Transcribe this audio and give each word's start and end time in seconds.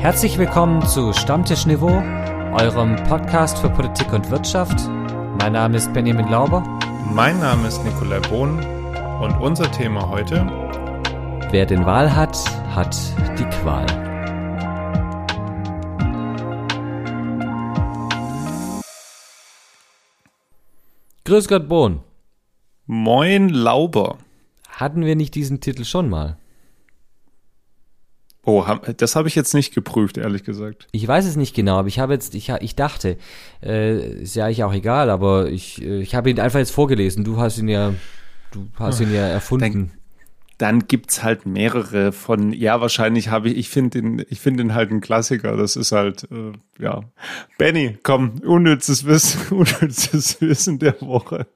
Herzlich 0.00 0.38
willkommen 0.38 0.86
zu 0.86 1.12
Stammtisch 1.12 1.66
Niveau, 1.66 1.90
eurem 2.52 2.94
Podcast 3.08 3.58
für 3.58 3.68
Politik 3.68 4.12
und 4.12 4.30
Wirtschaft. 4.30 4.78
Mein 5.40 5.54
Name 5.54 5.76
ist 5.76 5.92
Benjamin 5.92 6.28
Lauber. 6.28 6.62
Mein 7.12 7.40
Name 7.40 7.66
ist 7.66 7.84
Nikolai 7.84 8.20
Bohn 8.20 8.64
und 9.20 9.32
unser 9.40 9.68
Thema 9.72 10.08
heute. 10.08 10.46
Wer 11.50 11.66
den 11.66 11.84
Wahl 11.84 12.14
hat, 12.14 12.38
hat 12.76 12.96
die 13.40 13.44
Qual. 13.44 13.86
Grüß 21.24 21.48
Gott, 21.48 21.68
Bohn. 21.68 22.02
Moin, 22.86 23.48
Lauber. 23.48 24.18
Hatten 24.70 25.04
wir 25.04 25.16
nicht 25.16 25.34
diesen 25.34 25.60
Titel 25.60 25.84
schon 25.84 26.08
mal? 26.08 26.38
Oh, 28.44 28.64
das 28.96 29.14
habe 29.14 29.28
ich 29.28 29.34
jetzt 29.34 29.52
nicht 29.52 29.74
geprüft, 29.74 30.16
ehrlich 30.16 30.42
gesagt. 30.42 30.86
Ich 30.92 31.06
weiß 31.06 31.26
es 31.26 31.36
nicht 31.36 31.54
genau, 31.54 31.76
aber 31.78 31.88
ich 31.88 31.98
habe 31.98 32.14
jetzt, 32.14 32.34
ich, 32.34 32.48
ich 32.48 32.76
dachte, 32.76 33.18
äh, 33.62 34.22
ist 34.22 34.36
ja 34.36 34.46
eigentlich 34.46 34.64
auch 34.64 34.72
egal, 34.72 35.10
aber 35.10 35.50
ich, 35.50 35.82
äh, 35.82 36.00
ich 36.00 36.14
habe 36.14 36.30
ihn 36.30 36.40
einfach 36.40 36.58
jetzt 36.58 36.70
vorgelesen. 36.70 37.24
Du 37.24 37.38
hast 37.38 37.58
ihn 37.58 37.68
ja, 37.68 37.92
du 38.52 38.66
hast 38.78 39.00
ihn 39.00 39.12
ja 39.12 39.26
erfunden. 39.26 39.60
Dann, 39.60 39.90
dann 40.58 40.88
gibt's 40.88 41.22
halt 41.22 41.46
mehrere 41.46 42.10
von, 42.10 42.52
ja, 42.52 42.80
wahrscheinlich 42.80 43.28
habe 43.28 43.48
ich, 43.50 43.58
ich 43.58 43.68
finde 43.68 43.98
ihn, 43.98 44.24
ich 44.28 44.40
finde 44.40 44.64
ihn 44.64 44.74
halt 44.74 44.90
ein 44.90 45.00
Klassiker. 45.00 45.56
Das 45.56 45.76
ist 45.76 45.92
halt, 45.92 46.26
äh, 46.32 46.52
ja. 46.82 47.02
Benny, 47.58 47.98
komm, 48.02 48.40
unnützes 48.44 49.04
Wissen, 49.04 49.40
unnützes 49.56 50.40
Wissen 50.40 50.78
der 50.78 51.00
Woche. 51.00 51.46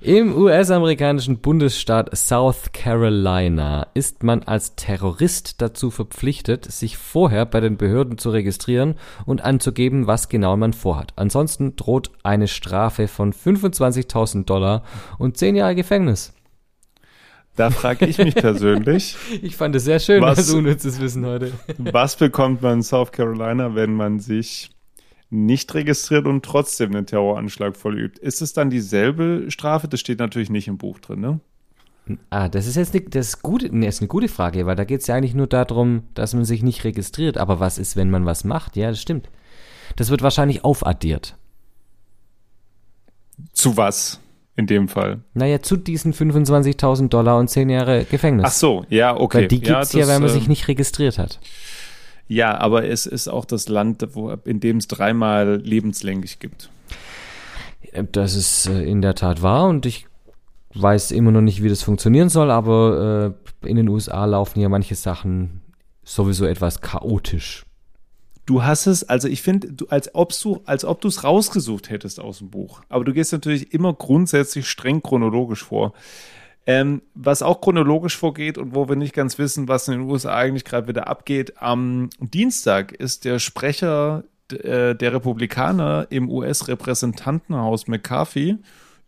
Im 0.00 0.36
US-amerikanischen 0.36 1.38
Bundesstaat 1.38 2.16
South 2.16 2.72
Carolina 2.72 3.86
ist 3.94 4.24
man 4.24 4.42
als 4.42 4.74
Terrorist 4.74 5.62
dazu 5.62 5.90
verpflichtet, 5.90 6.70
sich 6.70 6.96
vorher 6.96 7.46
bei 7.46 7.60
den 7.60 7.76
Behörden 7.76 8.18
zu 8.18 8.30
registrieren 8.30 8.96
und 9.26 9.44
anzugeben, 9.44 10.06
was 10.06 10.28
genau 10.28 10.56
man 10.56 10.72
vorhat. 10.72 11.12
Ansonsten 11.16 11.76
droht 11.76 12.10
eine 12.24 12.48
Strafe 12.48 13.06
von 13.06 13.32
25.000 13.32 14.44
Dollar 14.44 14.82
und 15.18 15.36
10 15.36 15.54
Jahre 15.54 15.76
Gefängnis. 15.76 16.32
Da 17.54 17.70
frage 17.70 18.06
ich 18.06 18.18
mich 18.18 18.34
persönlich. 18.34 19.16
ich 19.42 19.56
fand 19.56 19.76
es 19.76 19.84
sehr 19.84 20.00
schön, 20.00 20.22
was, 20.22 20.38
als 20.38 20.52
unnützes 20.52 21.00
Wissen 21.00 21.26
heute. 21.26 21.52
was 21.78 22.16
bekommt 22.16 22.62
man 22.62 22.78
in 22.78 22.82
South 22.82 23.12
Carolina, 23.12 23.74
wenn 23.74 23.94
man 23.94 24.20
sich 24.20 24.70
nicht 25.32 25.72
registriert 25.74 26.26
und 26.26 26.44
trotzdem 26.44 26.94
einen 26.94 27.06
Terroranschlag 27.06 27.76
vollübt. 27.76 28.18
Ist 28.18 28.42
es 28.42 28.52
dann 28.52 28.68
dieselbe 28.68 29.46
Strafe? 29.48 29.88
Das 29.88 29.98
steht 29.98 30.18
natürlich 30.18 30.50
nicht 30.50 30.68
im 30.68 30.76
Buch 30.76 30.98
drin, 31.00 31.20
ne? 31.20 31.40
Ah, 32.30 32.48
das 32.48 32.66
ist 32.66 32.76
jetzt 32.76 32.94
eine, 32.94 33.04
das 33.04 33.28
ist 33.28 33.42
gut, 33.42 33.66
nee, 33.70 33.86
ist 33.86 34.00
eine 34.00 34.08
gute 34.08 34.28
Frage, 34.28 34.66
weil 34.66 34.76
da 34.76 34.84
geht 34.84 35.00
es 35.00 35.06
ja 35.06 35.14
eigentlich 35.14 35.34
nur 35.34 35.46
darum, 35.46 36.02
dass 36.14 36.34
man 36.34 36.44
sich 36.44 36.62
nicht 36.62 36.84
registriert. 36.84 37.38
Aber 37.38 37.60
was 37.60 37.78
ist, 37.78 37.96
wenn 37.96 38.10
man 38.10 38.26
was 38.26 38.44
macht? 38.44 38.76
Ja, 38.76 38.90
das 38.90 39.00
stimmt. 39.00 39.30
Das 39.96 40.10
wird 40.10 40.22
wahrscheinlich 40.22 40.64
aufaddiert. 40.64 41.36
Zu 43.52 43.76
was 43.76 44.20
in 44.56 44.66
dem 44.66 44.88
Fall? 44.88 45.20
Naja, 45.32 45.62
zu 45.62 45.76
diesen 45.76 46.12
25.000 46.12 47.08
Dollar 47.08 47.38
und 47.38 47.48
10 47.48 47.70
Jahre 47.70 48.04
Gefängnis. 48.04 48.44
Ach 48.46 48.52
so, 48.52 48.84
ja, 48.90 49.16
okay. 49.16 49.42
Weil 49.42 49.48
die 49.48 49.60
gibt 49.60 49.78
es 49.78 49.92
ja, 49.92 50.00
ja, 50.00 50.08
weil 50.08 50.20
man 50.20 50.28
äh, 50.28 50.32
sich 50.32 50.48
nicht 50.48 50.68
registriert 50.68 51.18
hat. 51.18 51.40
Ja, 52.28 52.58
aber 52.58 52.86
es 52.86 53.06
ist 53.06 53.28
auch 53.28 53.44
das 53.44 53.68
Land, 53.68 54.06
wo, 54.12 54.30
in 54.44 54.60
dem 54.60 54.78
es 54.78 54.88
dreimal 54.88 55.56
lebenslänglich 55.56 56.38
gibt. 56.38 56.70
Das 58.12 58.34
ist 58.34 58.66
äh, 58.66 58.82
in 58.84 59.02
der 59.02 59.14
Tat 59.14 59.42
wahr 59.42 59.68
und 59.68 59.84
ich 59.84 60.06
weiß 60.74 61.10
immer 61.10 61.30
noch 61.30 61.42
nicht, 61.42 61.62
wie 61.62 61.68
das 61.68 61.82
funktionieren 61.82 62.30
soll, 62.30 62.50
aber 62.50 63.34
äh, 63.62 63.68
in 63.68 63.76
den 63.76 63.88
USA 63.88 64.24
laufen 64.24 64.60
ja 64.60 64.68
manche 64.68 64.94
Sachen 64.94 65.60
sowieso 66.04 66.46
etwas 66.46 66.80
chaotisch. 66.80 67.64
Du 68.46 68.64
hast 68.64 68.86
es, 68.86 69.04
also 69.04 69.28
ich 69.28 69.42
finde, 69.42 69.86
als 69.88 70.14
ob 70.14 70.32
du, 70.36 70.62
als 70.64 70.84
ob 70.84 71.00
du 71.00 71.08
es 71.08 71.22
rausgesucht 71.22 71.90
hättest 71.90 72.18
aus 72.18 72.38
dem 72.38 72.50
Buch. 72.50 72.82
Aber 72.88 73.04
du 73.04 73.12
gehst 73.12 73.32
natürlich 73.32 73.72
immer 73.72 73.92
grundsätzlich 73.92 74.68
streng 74.68 75.00
chronologisch 75.00 75.62
vor. 75.62 75.92
Ähm, 76.64 77.02
was 77.14 77.42
auch 77.42 77.60
chronologisch 77.60 78.16
vorgeht 78.16 78.56
und 78.56 78.74
wo 78.74 78.88
wir 78.88 78.94
nicht 78.94 79.14
ganz 79.14 79.36
wissen, 79.38 79.66
was 79.66 79.88
in 79.88 79.94
den 79.94 80.10
USA 80.10 80.34
eigentlich 80.34 80.64
gerade 80.64 80.86
wieder 80.86 81.08
abgeht. 81.08 81.54
Am 81.60 82.08
Dienstag 82.20 82.92
ist 82.92 83.24
der 83.24 83.40
Sprecher 83.40 84.22
äh, 84.52 84.94
der 84.94 85.12
Republikaner 85.14 86.06
im 86.10 86.28
US-Repräsentantenhaus 86.30 87.88
McCarthy 87.88 88.58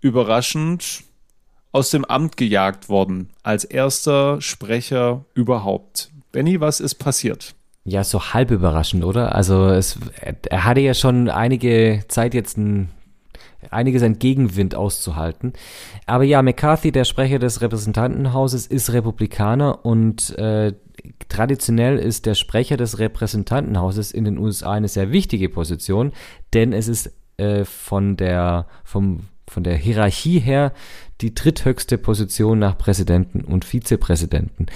überraschend 0.00 1.04
aus 1.72 1.90
dem 1.90 2.04
Amt 2.04 2.36
gejagt 2.36 2.88
worden, 2.88 3.30
als 3.42 3.64
erster 3.64 4.40
Sprecher 4.40 5.24
überhaupt. 5.34 6.10
Benny, 6.32 6.60
was 6.60 6.80
ist 6.80 6.96
passiert? 6.96 7.54
Ja, 7.84 8.02
so 8.02 8.32
halb 8.32 8.50
überraschend, 8.50 9.04
oder? 9.04 9.34
Also 9.34 9.68
es, 9.68 9.98
er 10.22 10.64
hatte 10.64 10.80
ja 10.80 10.94
schon 10.94 11.28
einige 11.28 12.04
Zeit 12.08 12.32
jetzt 12.32 12.56
ein 12.56 12.90
einiges 13.70 14.02
an 14.02 14.18
Gegenwind 14.18 14.74
auszuhalten. 14.74 15.52
Aber 16.06 16.24
ja, 16.24 16.42
McCarthy, 16.42 16.92
der 16.92 17.04
Sprecher 17.04 17.38
des 17.38 17.60
Repräsentantenhauses, 17.60 18.66
ist 18.66 18.92
Republikaner 18.92 19.84
und 19.84 20.36
äh, 20.38 20.72
traditionell 21.28 21.98
ist 21.98 22.26
der 22.26 22.34
Sprecher 22.34 22.76
des 22.76 22.98
Repräsentantenhauses 22.98 24.12
in 24.12 24.24
den 24.24 24.38
USA 24.38 24.72
eine 24.72 24.88
sehr 24.88 25.12
wichtige 25.12 25.48
Position, 25.48 26.12
denn 26.52 26.72
es 26.72 26.88
ist 26.88 27.12
äh, 27.36 27.64
von 27.64 28.16
der 28.16 28.66
vom 28.84 29.20
von 29.46 29.62
der 29.62 29.76
Hierarchie 29.76 30.38
her 30.38 30.72
die 31.20 31.34
dritthöchste 31.34 31.98
Position 31.98 32.58
nach 32.58 32.78
Präsidenten 32.78 33.42
und 33.42 33.64
Vizepräsidenten. 33.64 34.66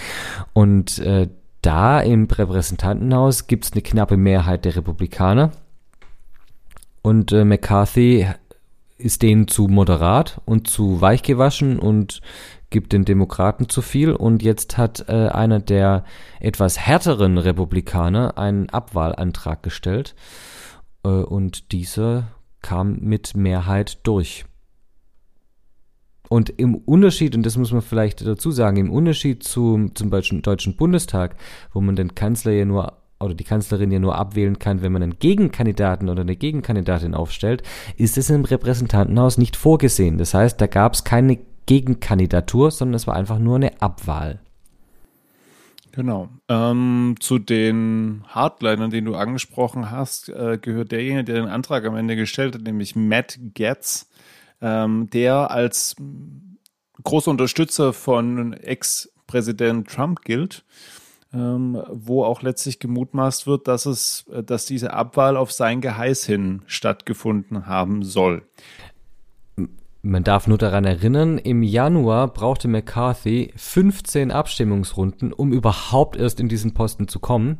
Und 0.52 0.98
äh, 0.98 1.28
da 1.62 2.00
im 2.00 2.24
Repräsentantenhaus 2.24 3.46
gibt 3.46 3.64
es 3.64 3.72
eine 3.72 3.82
knappe 3.82 4.16
Mehrheit 4.16 4.64
der 4.64 4.76
Republikaner. 4.76 5.52
Und 7.02 7.32
äh, 7.32 7.44
McCarthy 7.44 8.28
ist 8.98 9.22
denen 9.22 9.48
zu 9.48 9.68
moderat 9.68 10.40
und 10.44 10.68
zu 10.68 11.00
weich 11.00 11.22
gewaschen 11.22 11.78
und 11.78 12.20
gibt 12.70 12.92
den 12.92 13.04
Demokraten 13.04 13.68
zu 13.68 13.80
viel. 13.80 14.12
Und 14.12 14.42
jetzt 14.42 14.76
hat 14.76 15.08
äh, 15.08 15.28
einer 15.28 15.60
der 15.60 16.04
etwas 16.40 16.78
härteren 16.78 17.38
Republikaner 17.38 18.36
einen 18.36 18.68
Abwahlantrag 18.68 19.62
gestellt. 19.62 20.14
Äh, 21.04 21.08
und 21.08 21.72
dieser 21.72 22.28
kam 22.60 22.98
mit 23.00 23.36
Mehrheit 23.36 24.06
durch. 24.06 24.44
Und 26.28 26.50
im 26.50 26.74
Unterschied, 26.74 27.34
und 27.34 27.46
das 27.46 27.56
muss 27.56 27.72
man 27.72 27.80
vielleicht 27.80 28.26
dazu 28.26 28.50
sagen, 28.50 28.76
im 28.76 28.90
Unterschied 28.90 29.42
zum, 29.44 29.94
zum 29.94 30.10
Deutschen 30.10 30.76
Bundestag, 30.76 31.36
wo 31.72 31.80
man 31.80 31.96
den 31.96 32.14
Kanzler 32.14 32.52
ja 32.52 32.66
nur 32.66 32.97
oder 33.20 33.34
die 33.34 33.44
Kanzlerin 33.44 33.90
ja 33.90 33.98
nur 33.98 34.16
abwählen 34.16 34.58
kann, 34.58 34.82
wenn 34.82 34.92
man 34.92 35.02
einen 35.02 35.18
Gegenkandidaten 35.18 36.08
oder 36.08 36.22
eine 36.22 36.36
Gegenkandidatin 36.36 37.14
aufstellt, 37.14 37.62
ist 37.96 38.16
es 38.16 38.30
im 38.30 38.44
Repräsentantenhaus 38.44 39.38
nicht 39.38 39.56
vorgesehen. 39.56 40.18
Das 40.18 40.34
heißt, 40.34 40.60
da 40.60 40.66
gab 40.66 40.94
es 40.94 41.04
keine 41.04 41.38
Gegenkandidatur, 41.66 42.70
sondern 42.70 42.94
es 42.94 43.06
war 43.06 43.14
einfach 43.14 43.38
nur 43.38 43.56
eine 43.56 43.82
Abwahl. 43.82 44.40
Genau. 45.92 46.28
Ähm, 46.48 47.16
zu 47.18 47.40
den 47.40 48.22
Hardlinern, 48.28 48.90
den 48.90 49.04
du 49.04 49.16
angesprochen 49.16 49.90
hast, 49.90 50.28
äh, 50.28 50.58
gehört 50.60 50.92
derjenige, 50.92 51.24
der 51.24 51.42
den 51.42 51.48
Antrag 51.48 51.84
am 51.86 51.96
Ende 51.96 52.14
gestellt 52.14 52.54
hat, 52.54 52.62
nämlich 52.62 52.94
Matt 52.94 53.38
Getz, 53.54 54.08
ähm, 54.60 55.10
der 55.10 55.50
als 55.50 55.96
großer 57.02 57.30
Unterstützer 57.32 57.92
von 57.92 58.52
Ex-Präsident 58.52 59.88
Trump 59.88 60.22
gilt 60.22 60.64
ähm, 61.32 61.82
wo 61.90 62.24
auch 62.24 62.42
letztlich 62.42 62.78
gemutmaßt 62.78 63.46
wird, 63.46 63.68
dass 63.68 63.86
es, 63.86 64.26
äh, 64.32 64.42
dass 64.42 64.66
diese 64.66 64.92
Abwahl 64.92 65.36
auf 65.36 65.52
sein 65.52 65.80
Geheiß 65.80 66.24
hin 66.24 66.62
stattgefunden 66.66 67.66
haben 67.66 68.02
soll. 68.02 68.42
Man 70.00 70.24
darf 70.24 70.46
nur 70.46 70.58
daran 70.58 70.84
erinnern, 70.84 71.38
im 71.38 71.62
Januar 71.62 72.28
brauchte 72.28 72.68
McCarthy 72.68 73.52
15 73.56 74.30
Abstimmungsrunden, 74.30 75.32
um 75.32 75.52
überhaupt 75.52 76.16
erst 76.16 76.40
in 76.40 76.48
diesen 76.48 76.72
Posten 76.72 77.08
zu 77.08 77.18
kommen. 77.18 77.58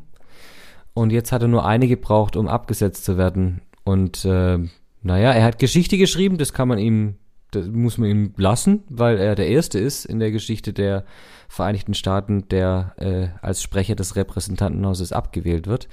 Und 0.95 1.11
jetzt 1.11 1.33
hat 1.33 1.43
er 1.43 1.49
nur 1.49 1.67
eine 1.67 1.89
gebraucht, 1.89 2.37
um 2.37 2.49
abgesetzt 2.49 3.05
zu 3.05 3.19
werden. 3.19 3.61
Und 3.85 4.25
äh, 4.25 4.59
naja, 5.03 5.33
er 5.33 5.45
hat 5.45 5.59
Geschichte 5.59 5.99
geschrieben, 5.99 6.39
das 6.39 6.53
kann 6.53 6.69
man 6.69 6.79
ihm, 6.79 7.17
das 7.51 7.67
muss 7.67 7.99
man 7.99 8.09
ihm 8.09 8.35
lassen, 8.37 8.85
weil 8.89 9.19
er 9.19 9.35
der 9.35 9.49
Erste 9.49 9.79
ist 9.79 10.05
in 10.05 10.19
der 10.19 10.31
Geschichte 10.31 10.73
der 10.73 11.05
Vereinigten 11.49 11.95
Staaten, 11.95 12.47
der 12.49 12.95
äh, 12.99 13.29
als 13.41 13.63
Sprecher 13.63 13.95
des 13.95 14.17
Repräsentantenhauses 14.17 15.13
abgewählt 15.13 15.67
wird. 15.67 15.89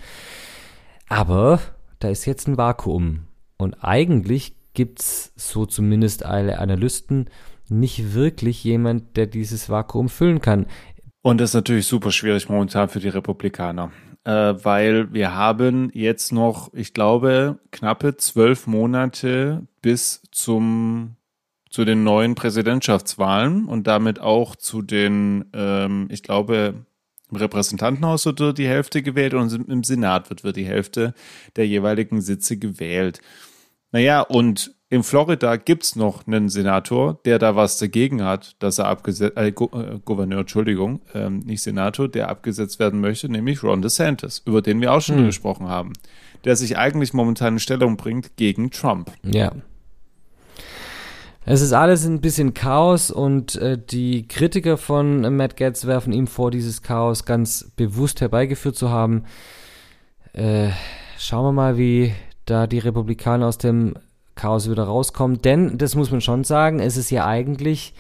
Aber 1.08 1.60
da 2.00 2.10
ist 2.10 2.26
jetzt 2.26 2.48
ein 2.48 2.58
Vakuum. 2.58 3.28
Und 3.58 3.76
eigentlich 3.76 4.56
gibt 4.74 5.00
es, 5.00 5.32
so 5.36 5.66
zumindest 5.66 6.26
alle 6.26 6.60
Analysten, 6.60 7.30
nicht 7.70 8.14
wirklich 8.14 8.64
jemand, 8.64 9.18
der 9.18 9.28
dieses 9.28 9.70
Vakuum 9.70 10.10
füllen 10.10 10.42
kann. 10.42 10.66
Und 11.22 11.42
das 11.42 11.52
ist 11.52 11.56
natürlich 11.56 11.88
super 11.88 12.12
schwierig 12.12 12.50
momentan 12.50 12.90
für 12.90 13.00
die 13.00 13.10
Republikaner, 13.10 13.92
äh, 14.26 14.32
weil 14.32 15.12
wir 15.14 15.34
haben 15.34 15.90
jetzt 15.94 16.32
noch, 16.32 16.72
ich 16.74 16.94
glaube, 16.94 17.60
knappe 17.72 18.18
zwölf 18.18 18.68
Monate 18.68 19.64
bis 19.82 20.22
zum 20.32 21.16
zu 21.76 21.84
den 21.84 22.06
neuen 22.06 22.36
Präsidentschaftswahlen 22.36 23.66
und 23.66 23.86
damit 23.86 24.22
auch 24.22 24.56
zu 24.56 24.82
den, 24.82 25.44
ähm, 25.52 26.08
ich 26.10 26.24
glaube, 26.24 26.86
Im 27.30 27.36
Repräsentantenhaus 27.36 28.26
wird 28.26 28.58
die 28.58 28.68
Hälfte 28.68 29.02
gewählt 29.02 29.34
und 29.34 29.52
im 29.68 29.84
Senat 29.84 30.30
wird, 30.30 30.46
wird 30.46 30.56
die 30.56 30.66
Hälfte 30.66 31.14
der 31.58 31.68
jeweiligen 31.68 32.22
Sitze 32.22 32.56
gewählt. 32.56 33.20
Naja, 33.92 34.22
und 34.22 34.74
in 34.90 35.04
Florida 35.04 35.58
gibt's 35.58 35.98
noch 35.98 36.26
einen 36.26 36.48
Senator, 36.48 37.20
der 37.26 37.40
da 37.40 37.58
was 37.58 37.78
dagegen 37.78 38.24
hat, 38.24 38.56
dass 38.60 38.78
er 38.78 38.88
abgesetzt, 38.88 39.36
äh, 39.36 39.50
äh, 39.50 39.52
Gouverneur, 39.52 40.42
Entschuldigung, 40.42 41.02
ähm, 41.14 41.40
nicht 41.40 41.62
Senator, 41.62 42.08
der 42.08 42.30
abgesetzt 42.30 42.80
werden 42.80 43.02
möchte, 43.02 43.28
nämlich 43.28 43.64
Ron 43.64 43.82
DeSantis, 43.82 44.42
über 44.46 44.62
den 44.62 44.80
wir 44.80 44.94
auch 44.94 45.02
schon 45.02 45.18
hm. 45.18 45.26
gesprochen 45.26 45.68
haben, 45.68 45.92
der 46.46 46.56
sich 46.56 46.78
eigentlich 46.78 47.12
momentan 47.12 47.56
in 47.56 47.60
Stellung 47.60 47.98
bringt 47.98 48.38
gegen 48.38 48.72
Trump. 48.72 49.12
Ja. 49.24 49.52
Es 51.48 51.62
ist 51.62 51.74
alles 51.74 52.06
ein 52.06 52.22
bisschen 52.22 52.56
Chaos 52.56 53.12
und 53.12 53.56
äh, 53.58 53.78
die 53.78 54.28
Kritiker 54.28 54.78
von 54.78 55.36
Matt 55.36 55.56
Getz 55.58 55.86
werfen 55.86 56.12
ihm 56.12 56.26
vor, 56.26 56.50
dieses 56.50 56.82
Chaos 56.82 57.24
ganz 57.24 57.72
bewusst 57.76 58.20
herbeigeführt 58.20 58.76
zu 58.76 58.90
haben. 58.90 59.26
Äh, 60.34 60.70
schauen 61.20 61.46
wir 61.46 61.52
mal, 61.52 61.78
wie 61.78 62.14
da 62.46 62.66
die 62.66 62.80
Republikaner 62.80 63.46
aus 63.46 63.60
dem 63.60 63.94
Chaos 64.34 64.72
wieder 64.72 64.86
rauskommen. 64.86 65.40
Denn, 65.44 65.78
das 65.78 65.94
muss 65.94 66.10
man 66.10 66.20
schon 66.20 66.44
sagen, 66.44 66.80
es 66.80 66.98
ist 66.98 67.12
ja 67.12 67.28
eigentlich 67.28 67.94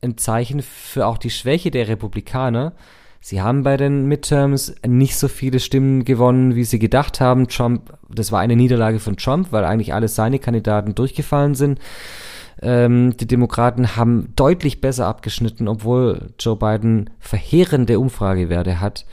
ein 0.00 0.16
Zeichen 0.16 0.62
für 0.62 1.08
auch 1.08 1.18
die 1.18 1.30
Schwäche 1.30 1.72
der 1.72 1.88
Republikaner. 1.88 2.72
Sie 3.20 3.42
haben 3.42 3.64
bei 3.64 3.76
den 3.76 4.06
Midterms 4.06 4.76
nicht 4.86 5.16
so 5.16 5.26
viele 5.26 5.58
Stimmen 5.58 6.04
gewonnen, 6.04 6.54
wie 6.54 6.62
sie 6.62 6.78
gedacht 6.78 7.20
haben. 7.20 7.48
Trump, 7.48 7.98
das 8.08 8.30
war 8.30 8.38
eine 8.38 8.54
Niederlage 8.54 9.00
von 9.00 9.16
Trump, 9.16 9.50
weil 9.50 9.64
eigentlich 9.64 9.92
alle 9.92 10.06
seine 10.06 10.38
Kandidaten 10.38 10.94
durchgefallen 10.94 11.56
sind. 11.56 11.80
Ähm, 12.62 13.16
die 13.16 13.26
Demokraten 13.26 13.96
haben 13.96 14.32
deutlich 14.36 14.80
besser 14.80 15.06
abgeschnitten, 15.06 15.68
obwohl 15.68 16.32
Joe 16.38 16.56
Biden 16.56 17.10
verheerende 17.18 17.98
Umfragewerte 17.98 18.80
hat. 18.80 19.04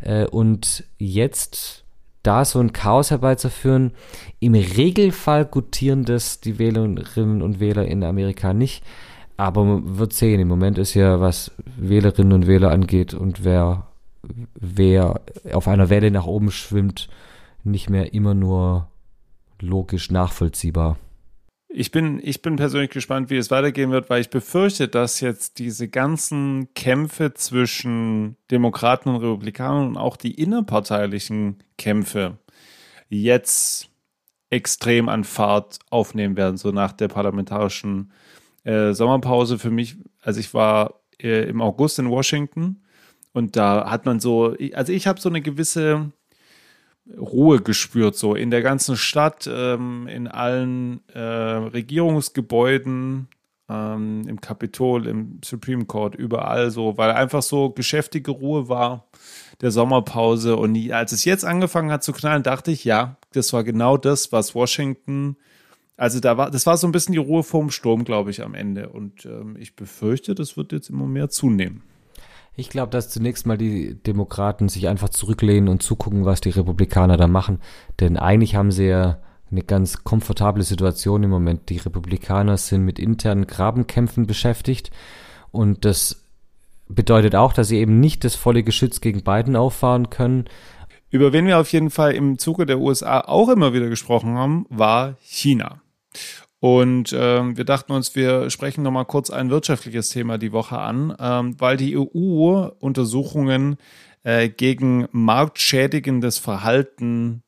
Äh, 0.00 0.26
und 0.26 0.84
jetzt 0.98 1.84
da 2.22 2.44
so 2.44 2.58
ein 2.58 2.72
Chaos 2.72 3.10
herbeizuführen. 3.10 3.92
Im 4.40 4.54
Regelfall 4.54 5.44
gutieren 5.44 6.04
das 6.04 6.40
die 6.40 6.58
Wählerinnen 6.58 7.42
und 7.42 7.60
Wähler 7.60 7.86
in 7.86 8.02
Amerika 8.02 8.52
nicht. 8.52 8.82
Aber 9.36 9.64
man 9.64 9.98
wird 9.98 10.12
sehen, 10.12 10.40
im 10.40 10.48
Moment 10.48 10.78
ist 10.78 10.94
ja, 10.94 11.20
was 11.20 11.52
Wählerinnen 11.76 12.32
und 12.32 12.46
Wähler 12.46 12.70
angeht 12.70 13.14
und 13.14 13.44
wer, 13.44 13.86
wer 14.54 15.20
auf 15.52 15.68
einer 15.68 15.90
Welle 15.90 16.10
nach 16.10 16.26
oben 16.26 16.50
schwimmt, 16.50 17.08
nicht 17.62 17.90
mehr 17.90 18.14
immer 18.14 18.34
nur 18.34 18.88
logisch 19.60 20.10
nachvollziehbar. 20.10 20.96
Ich 21.68 21.90
bin, 21.90 22.20
ich 22.22 22.42
bin 22.42 22.56
persönlich 22.56 22.90
gespannt, 22.90 23.28
wie 23.28 23.36
es 23.36 23.50
weitergehen 23.50 23.90
wird, 23.90 24.08
weil 24.08 24.20
ich 24.20 24.30
befürchte, 24.30 24.88
dass 24.88 25.20
jetzt 25.20 25.58
diese 25.58 25.88
ganzen 25.88 26.72
Kämpfe 26.74 27.34
zwischen 27.34 28.36
Demokraten 28.50 29.08
und 29.08 29.16
Republikanern 29.16 29.88
und 29.88 29.96
auch 29.96 30.16
die 30.16 30.40
innerparteilichen 30.40 31.62
Kämpfe 31.76 32.38
jetzt 33.08 33.90
extrem 34.50 35.08
an 35.08 35.24
Fahrt 35.24 35.80
aufnehmen 35.90 36.36
werden, 36.36 36.56
so 36.56 36.70
nach 36.70 36.92
der 36.92 37.08
parlamentarischen 37.08 38.12
äh, 38.64 38.92
Sommerpause. 38.92 39.58
Für 39.58 39.70
mich, 39.70 39.96
also 40.22 40.40
ich 40.40 40.54
war 40.54 41.00
äh, 41.20 41.48
im 41.48 41.60
August 41.60 41.98
in 41.98 42.10
Washington 42.10 42.82
und 43.32 43.56
da 43.56 43.90
hat 43.90 44.06
man 44.06 44.20
so, 44.20 44.56
also 44.72 44.92
ich 44.92 45.06
habe 45.06 45.20
so 45.20 45.28
eine 45.28 45.42
gewisse 45.42 46.12
Ruhe 47.16 47.60
gespürt, 47.60 48.16
so 48.16 48.34
in 48.34 48.50
der 48.50 48.62
ganzen 48.62 48.96
Stadt, 48.96 49.48
ähm, 49.52 50.08
in 50.08 50.28
allen 50.28 51.00
äh, 51.08 51.20
Regierungsgebäuden, 51.20 53.28
ähm, 53.68 54.24
im 54.28 54.40
Kapitol, 54.40 55.06
im 55.06 55.40
Supreme 55.44 55.84
Court, 55.84 56.14
überall 56.14 56.70
so, 56.70 56.96
weil 56.98 57.10
einfach 57.10 57.42
so 57.42 57.70
geschäftige 57.70 58.30
Ruhe 58.30 58.68
war 58.68 59.06
der 59.60 59.70
Sommerpause. 59.70 60.56
Und 60.56 60.92
als 60.92 61.12
es 61.12 61.24
jetzt 61.24 61.44
angefangen 61.44 61.90
hat 61.90 62.02
zu 62.02 62.12
knallen, 62.12 62.42
dachte 62.42 62.70
ich, 62.70 62.84
ja, 62.84 63.16
das 63.32 63.52
war 63.52 63.64
genau 63.64 63.96
das, 63.96 64.32
was 64.32 64.54
Washington, 64.54 65.36
also 65.96 66.20
da 66.20 66.36
war, 66.36 66.50
das 66.50 66.66
war 66.66 66.76
so 66.76 66.86
ein 66.86 66.92
bisschen 66.92 67.12
die 67.12 67.18
Ruhe 67.18 67.42
vorm 67.42 67.70
Sturm, 67.70 68.04
glaube 68.04 68.30
ich, 68.30 68.42
am 68.42 68.54
Ende. 68.54 68.90
Und 68.90 69.24
ähm, 69.24 69.56
ich 69.58 69.76
befürchte, 69.76 70.34
das 70.34 70.56
wird 70.56 70.72
jetzt 70.72 70.90
immer 70.90 71.06
mehr 71.06 71.30
zunehmen. 71.30 71.82
Ich 72.56 72.70
glaube, 72.70 72.90
dass 72.90 73.10
zunächst 73.10 73.46
mal 73.46 73.58
die 73.58 73.94
Demokraten 74.02 74.68
sich 74.68 74.88
einfach 74.88 75.10
zurücklehnen 75.10 75.68
und 75.68 75.82
zugucken, 75.82 76.24
was 76.24 76.40
die 76.40 76.50
Republikaner 76.50 77.18
da 77.18 77.26
machen. 77.26 77.60
Denn 78.00 78.16
eigentlich 78.16 78.56
haben 78.56 78.72
sie 78.72 78.86
ja 78.86 79.18
eine 79.50 79.62
ganz 79.62 80.04
komfortable 80.04 80.62
Situation 80.62 81.22
im 81.22 81.30
Moment. 81.30 81.68
Die 81.68 81.76
Republikaner 81.76 82.56
sind 82.56 82.84
mit 82.84 82.98
internen 82.98 83.46
Grabenkämpfen 83.46 84.26
beschäftigt 84.26 84.90
und 85.52 85.84
das 85.84 86.24
bedeutet 86.88 87.34
auch, 87.34 87.52
dass 87.52 87.68
sie 87.68 87.78
eben 87.78 88.00
nicht 88.00 88.24
das 88.24 88.34
volle 88.34 88.62
Geschütz 88.62 89.00
gegen 89.00 89.22
Biden 89.22 89.54
auffahren 89.54 90.10
können. 90.10 90.46
Über 91.10 91.32
wen 91.32 91.46
wir 91.46 91.58
auf 91.58 91.72
jeden 91.72 91.90
Fall 91.90 92.12
im 92.12 92.38
Zuge 92.38 92.66
der 92.66 92.78
USA 92.78 93.20
auch 93.20 93.48
immer 93.48 93.72
wieder 93.72 93.88
gesprochen 93.88 94.36
haben, 94.36 94.66
war 94.70 95.16
China. 95.20 95.80
Und 96.60 97.14
ähm, 97.16 97.56
wir 97.56 97.64
dachten 97.64 97.92
uns, 97.92 98.14
wir 98.14 98.48
sprechen 98.50 98.82
nochmal 98.82 99.04
kurz 99.04 99.30
ein 99.30 99.50
wirtschaftliches 99.50 100.08
Thema 100.08 100.38
die 100.38 100.52
Woche 100.52 100.78
an, 100.78 101.14
ähm, 101.20 101.60
weil 101.60 101.76
die 101.76 101.96
EU 101.96 102.68
Untersuchungen 102.80 103.76
äh, 104.22 104.48
gegen 104.48 105.06
marktschädigendes 105.12 106.38
Verhalten 106.38 107.42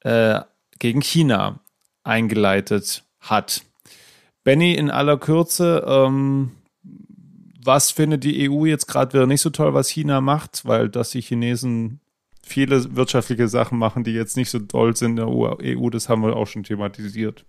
äh, 0.00 0.40
gegen 0.78 1.02
China 1.02 1.60
eingeleitet 2.02 3.04
hat. 3.20 3.62
Benny, 4.42 4.74
in 4.74 4.90
aller 4.90 5.18
Kürze, 5.18 5.84
ähm, 5.86 6.52
was 7.62 7.90
findet 7.90 8.24
die 8.24 8.48
EU 8.48 8.64
jetzt 8.64 8.86
gerade 8.86 9.12
wieder 9.12 9.26
nicht 9.26 9.40
so 9.40 9.50
toll, 9.50 9.74
was 9.74 9.88
China 9.88 10.20
macht, 10.20 10.64
weil 10.64 10.88
dass 10.88 11.10
die 11.10 11.20
Chinesen 11.20 12.00
viele 12.42 12.94
wirtschaftliche 12.94 13.48
Sachen 13.48 13.76
machen, 13.76 14.04
die 14.04 14.12
jetzt 14.12 14.36
nicht 14.36 14.50
so 14.50 14.60
toll 14.60 14.96
sind 14.96 15.18
in 15.18 15.26
der 15.26 15.28
EU, 15.28 15.90
das 15.90 16.08
haben 16.08 16.22
wir 16.22 16.36
auch 16.36 16.46
schon 16.46 16.62
thematisiert. 16.62 17.44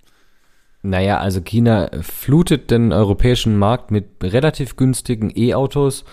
Naja, 0.87 1.17
also 1.17 1.41
China 1.41 1.89
flutet 2.01 2.71
den 2.71 2.93
europäischen 2.93 3.57
Markt 3.57 3.91
mit 3.91 4.05
relativ 4.23 4.77
günstigen 4.77 5.31
E-Autos 5.35 6.05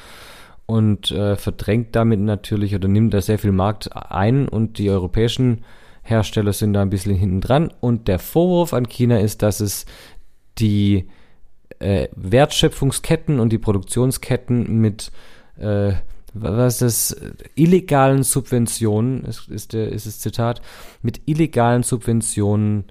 und 0.66 1.12
äh, 1.12 1.36
verdrängt 1.36 1.94
damit 1.94 2.18
natürlich 2.18 2.74
oder 2.74 2.88
nimmt 2.88 3.14
da 3.14 3.20
sehr 3.20 3.38
viel 3.38 3.52
Markt 3.52 3.94
ein 3.94 4.48
und 4.48 4.78
die 4.78 4.90
europäischen 4.90 5.64
Hersteller 6.02 6.52
sind 6.52 6.72
da 6.72 6.82
ein 6.82 6.90
bisschen 6.90 7.14
hinten 7.14 7.40
dran. 7.40 7.72
Und 7.80 8.08
der 8.08 8.18
Vorwurf 8.18 8.74
an 8.74 8.88
China 8.88 9.20
ist, 9.20 9.42
dass 9.42 9.60
es 9.60 9.86
die 10.58 11.08
äh, 11.78 12.08
Wertschöpfungsketten 12.16 13.38
und 13.38 13.52
die 13.52 13.58
Produktionsketten 13.58 14.80
mit 14.80 15.12
äh, 15.56 15.92
was 16.36 16.78
das, 16.78 17.16
illegalen 17.54 18.24
Subventionen, 18.24 19.24
ist, 19.24 19.48
ist, 19.48 19.72
der, 19.72 19.92
ist 19.92 20.08
das 20.08 20.18
Zitat, 20.18 20.62
mit 21.00 21.20
illegalen 21.26 21.84
Subventionen 21.84 22.86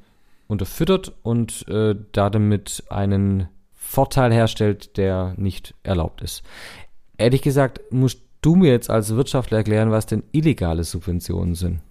unterfüttert 0.54 1.14
und 1.22 1.68
äh, 1.68 1.96
damit 2.14 2.84
einen 2.90 3.50
Vorteil 3.74 4.34
herstellt, 4.34 4.98
der 4.98 5.34
nicht 5.38 5.76
erlaubt 5.84 6.22
ist. 6.22 6.44
Ehrlich 7.18 7.42
gesagt, 7.42 7.82
musst 7.92 8.22
du 8.42 8.56
mir 8.56 8.72
jetzt 8.72 8.90
als 8.90 9.16
Wirtschaftler 9.16 9.60
erklären, 9.60 9.92
was 9.92 10.06
denn 10.06 10.24
illegale 10.32 10.84
Subventionen 10.84 11.56
sind. 11.56 11.82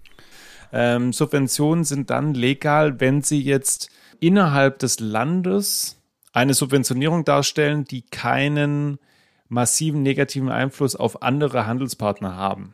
Ähm, 0.71 1.13
Subventionen 1.13 1.83
sind 1.83 2.09
dann 2.09 2.33
legal, 2.33 2.99
wenn 2.99 3.21
sie 3.21 3.41
jetzt 3.41 3.89
innerhalb 4.19 4.79
des 4.79 4.99
Landes 4.99 6.01
eine 6.31 6.55
Subventionierung 6.55 7.25
darstellen, 7.25 7.85
die 7.85 8.01
keinen 8.01 8.97
massiven 9.49 10.01
negativen 10.01 10.49
Einfluss 10.49 10.95
auf 10.95 11.21
andere 11.21 11.67
Handelspartner 11.67 12.35
haben. 12.35 12.73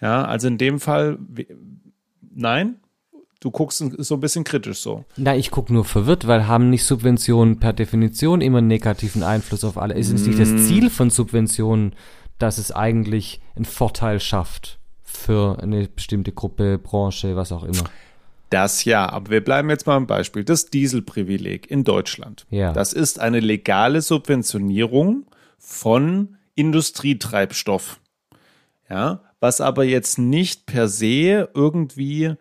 Ja, 0.00 0.24
also 0.24 0.48
in 0.48 0.58
dem 0.58 0.80
Fall, 0.80 1.18
nein, 2.20 2.80
du 3.42 3.50
guckst 3.50 3.84
so 3.98 4.14
ein 4.14 4.20
bisschen 4.20 4.44
kritisch 4.44 4.78
so. 4.78 5.04
Na, 5.16 5.36
ich 5.36 5.50
gucke 5.50 5.72
nur 5.72 5.84
verwirrt, 5.84 6.26
weil 6.28 6.46
haben 6.46 6.70
nicht 6.70 6.84
Subventionen 6.84 7.58
per 7.58 7.72
Definition 7.72 8.40
immer 8.40 8.58
einen 8.58 8.68
negativen 8.68 9.24
Einfluss 9.24 9.64
auf 9.64 9.76
alle? 9.76 9.94
Ist 9.94 10.12
es 10.12 10.26
nicht 10.26 10.38
das 10.38 10.50
mm. 10.50 10.58
Ziel 10.58 10.90
von 10.90 11.10
Subventionen, 11.10 11.94
dass 12.38 12.58
es 12.58 12.70
eigentlich 12.70 13.40
einen 13.56 13.64
Vorteil 13.64 14.20
schafft 14.20 14.78
für 15.02 15.58
eine 15.60 15.88
bestimmte 15.88 16.30
Gruppe, 16.30 16.78
Branche, 16.78 17.34
was 17.34 17.50
auch 17.50 17.64
immer? 17.64 17.84
Das 18.48 18.84
ja, 18.84 19.10
aber 19.10 19.30
wir 19.30 19.42
bleiben 19.42 19.70
jetzt 19.70 19.86
mal 19.86 19.96
im 19.96 20.06
Beispiel. 20.06 20.44
Das 20.44 20.66
Dieselprivileg 20.66 21.68
in 21.68 21.82
Deutschland. 21.82 22.46
Ja. 22.50 22.72
Das 22.72 22.92
ist 22.92 23.18
eine 23.18 23.40
legale 23.40 24.02
Subventionierung 24.02 25.26
von 25.58 26.36
Industrietreibstoff. 26.54 27.98
Ja, 28.88 29.22
was 29.40 29.60
aber 29.60 29.84
jetzt 29.84 30.18
nicht 30.18 30.66
per 30.66 30.86
se 30.86 31.48
irgendwie 31.54 32.36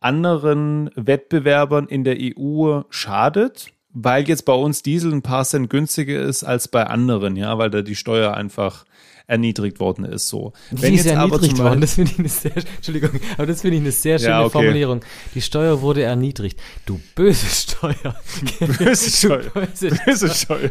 anderen 0.00 0.90
Wettbewerbern 0.94 1.86
in 1.86 2.04
der 2.04 2.16
EU 2.18 2.82
schadet, 2.90 3.72
weil 3.92 4.28
jetzt 4.28 4.44
bei 4.44 4.54
uns 4.54 4.82
Diesel 4.82 5.12
ein 5.12 5.22
paar 5.22 5.44
Cent 5.44 5.70
günstiger 5.70 6.20
ist 6.20 6.44
als 6.44 6.68
bei 6.68 6.86
anderen, 6.86 7.36
ja, 7.36 7.58
weil 7.58 7.70
da 7.70 7.82
die 7.82 7.96
Steuer 7.96 8.34
einfach 8.34 8.84
erniedrigt 9.26 9.78
worden 9.78 10.04
ist. 10.04 10.28
So. 10.28 10.52
Wenn 10.70 10.94
ist 10.94 11.04
jetzt 11.04 11.14
erniedrigt 11.14 11.54
aber 11.60 11.70
worden, 11.70 11.80
das 11.80 11.94
finde 11.94 12.12
ich 12.12 12.18
eine 12.18 12.28
sehr, 12.28 12.56
Entschuldigung, 12.56 13.10
aber 13.36 13.46
das 13.46 13.60
finde 13.60 13.76
ich 13.76 13.82
eine 13.82 13.92
sehr 13.92 14.18
schöne 14.18 14.30
ja, 14.30 14.40
okay. 14.42 14.50
Formulierung. 14.50 15.00
Die 15.34 15.40
Steuer 15.40 15.80
wurde 15.80 16.02
erniedrigt. 16.02 16.60
Du 16.84 17.00
böse 17.14 17.46
Steuer. 17.46 18.16
Böse 18.78 19.10
Steuer. 19.10 19.50
Böse, 19.54 19.90
böse 20.04 20.28
Steuer. 20.30 20.70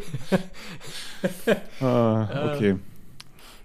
ah, 1.79 2.53
okay. 2.53 2.75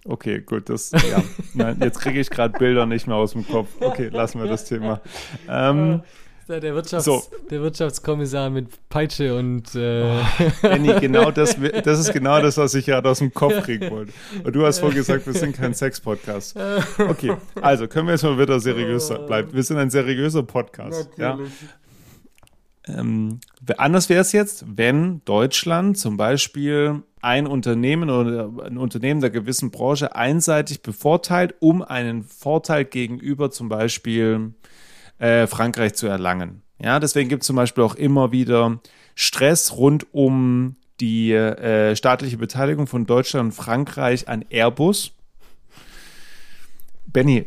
Okay, 0.05 0.41
gut, 0.41 0.69
das, 0.69 0.91
ja. 0.91 1.23
Nein, 1.55 1.79
jetzt 1.81 2.01
kriege 2.01 2.21
ich 2.21 2.29
gerade 2.29 2.59
Bilder 2.59 2.85
nicht 2.85 3.07
mehr 3.07 3.17
aus 3.17 3.33
dem 3.33 3.47
Kopf. 3.47 3.69
Okay, 3.81 4.09
lassen 4.09 4.39
wir 4.39 4.47
das 4.47 4.67
Thema. 4.67 5.01
Ähm, 5.49 6.03
der, 6.47 6.61
Wirtschafts-, 6.75 7.05
so. 7.05 7.23
der 7.51 7.63
Wirtschaftskommissar 7.63 8.51
mit 8.51 8.69
Peitsche 8.91 9.35
und. 9.35 9.75
Äh 9.75 10.03
oh, 10.03 10.51
Benny, 10.61 10.93
genau 11.01 11.31
das, 11.31 11.57
das 11.85 11.99
ist 11.99 12.13
genau 12.13 12.43
das, 12.43 12.59
was 12.59 12.75
ich 12.75 12.85
gerade 12.85 13.09
aus 13.09 13.21
dem 13.21 13.33
Kopf 13.33 13.63
kriegen 13.63 13.91
wollte. 13.91 14.13
Und 14.45 14.55
du 14.55 14.67
hast 14.67 14.81
vorhin 14.81 14.99
gesagt, 14.99 15.27
wir 15.27 15.33
sind 15.33 15.57
kein 15.57 15.73
Sex-Podcast. 15.73 16.55
Okay, 16.99 17.35
also 17.63 17.89
können 17.89 18.07
wir 18.07 18.13
jetzt 18.13 18.25
mal 18.25 18.39
wieder 18.39 18.61
seriös 18.61 19.09
bleiben. 19.27 19.55
Wir 19.55 19.63
sind 19.63 19.79
ein 19.79 19.89
seriöser 19.89 20.43
Podcast. 20.43 21.09
Natürlich. 21.17 21.51
Ja? 21.63 21.69
Ähm, 22.87 23.41
anders 23.79 24.09
wäre 24.09 24.21
es 24.21 24.33
jetzt, 24.33 24.65
wenn 24.69 25.23
Deutschland 25.25 25.97
zum 25.97 26.17
Beispiel 26.17 27.03
ein 27.23 27.47
Unternehmen 27.47 28.11
oder 28.11 28.51
ein 28.67 28.77
Unternehmen 28.77 29.21
der 29.21 29.31
gewissen 29.31 29.71
Branche 29.71 30.15
einseitig 30.15 30.83
bevorteilt, 30.83 31.55
um 31.61 31.83
einen 31.83 32.25
Vorteil 32.25 32.85
gegenüber 32.85 33.51
zum 33.51 33.71
Beispiel 33.71 34.53
äh, 35.19 35.47
Frankreich 35.47 35.95
zu 35.95 36.07
erlangen. 36.07 36.63
Ja, 36.79 37.01
deswegen 37.01 37.31
gibt 37.31 37.43
es 37.43 37.47
zum 37.47 37.57
Beispiel 37.57 37.85
auch 37.85 37.95
immer 37.95 38.33
wieder 38.33 38.81
Stress 39.15 39.77
rund 39.77 40.07
um 40.13 40.77
die 41.01 41.33
äh, 41.33 41.97
staatliche 41.97 42.37
Beteiligung 42.37 42.87
von 42.87 43.07
Deutschland 43.07 43.47
und 43.47 43.53
Frankreich 43.53 44.29
an 44.29 44.45
Airbus. 44.51 45.13
Benny, 47.07 47.47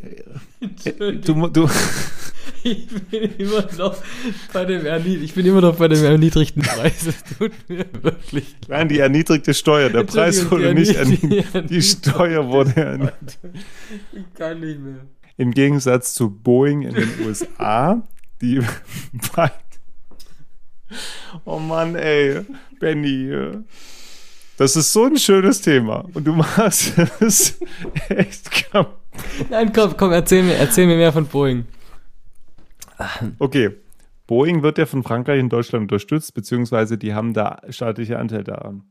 äh, 0.84 1.12
du, 1.12 1.46
du 1.48 1.68
ich 2.62 2.86
bin 2.88 3.30
immer 3.38 3.64
noch 3.76 3.96
bei 4.52 4.64
dem 4.64 4.86
ich 5.22 5.34
bin 5.34 5.46
immer 5.46 5.60
noch 5.60 5.76
bei 5.76 5.88
dem 5.88 6.04
erniedrigten 6.04 6.62
Preis. 6.62 7.06
Es 7.06 7.22
tut 7.36 7.52
mir 7.68 7.86
wirklich 8.02 8.54
leid. 8.60 8.68
Nein, 8.68 8.88
die 8.88 8.98
erniedrigte 8.98 9.54
Steuer. 9.54 9.90
Der 9.90 10.04
Preis 10.04 10.50
wurde 10.50 10.74
nicht 10.74 10.94
erniedrigt. 10.94 11.54
Die, 11.54 11.66
die 11.66 11.82
Steuer 11.82 12.48
wurde 12.48 12.76
erniedrigt. 12.76 13.38
Ich 14.12 14.34
kann 14.34 14.60
nicht 14.60 14.80
mehr. 14.80 15.06
Im 15.36 15.52
Gegensatz 15.52 16.14
zu 16.14 16.30
Boeing 16.30 16.82
in 16.82 16.94
den 16.94 17.10
USA, 17.24 18.02
die 18.40 18.60
Oh 21.44 21.58
Mann, 21.58 21.94
ey, 21.94 22.40
Benny. 22.80 23.30
Das 24.56 24.74
ist 24.74 24.92
so 24.92 25.04
ein 25.04 25.16
schönes 25.16 25.60
Thema. 25.60 26.04
Und 26.14 26.26
du 26.26 26.32
machst 26.32 26.94
es 27.20 27.58
echt 28.08 28.50
kaputt. 28.50 28.96
Nein, 29.50 29.72
komm, 29.72 29.96
komm, 29.96 30.12
erzähl 30.12 30.42
mir, 30.42 30.54
erzähl 30.54 30.86
mir 30.86 30.96
mehr 30.96 31.12
von 31.12 31.26
Boeing. 31.26 31.64
Okay. 33.38 33.70
Boeing 34.26 34.62
wird 34.62 34.76
ja 34.76 34.84
von 34.84 35.02
Frankreich 35.02 35.40
in 35.40 35.48
Deutschland 35.48 35.84
unterstützt, 35.84 36.34
beziehungsweise 36.34 36.98
die 36.98 37.14
haben 37.14 37.32
da 37.32 37.62
staatliche 37.70 38.18
Anteil 38.18 38.44
daran. 38.44 38.84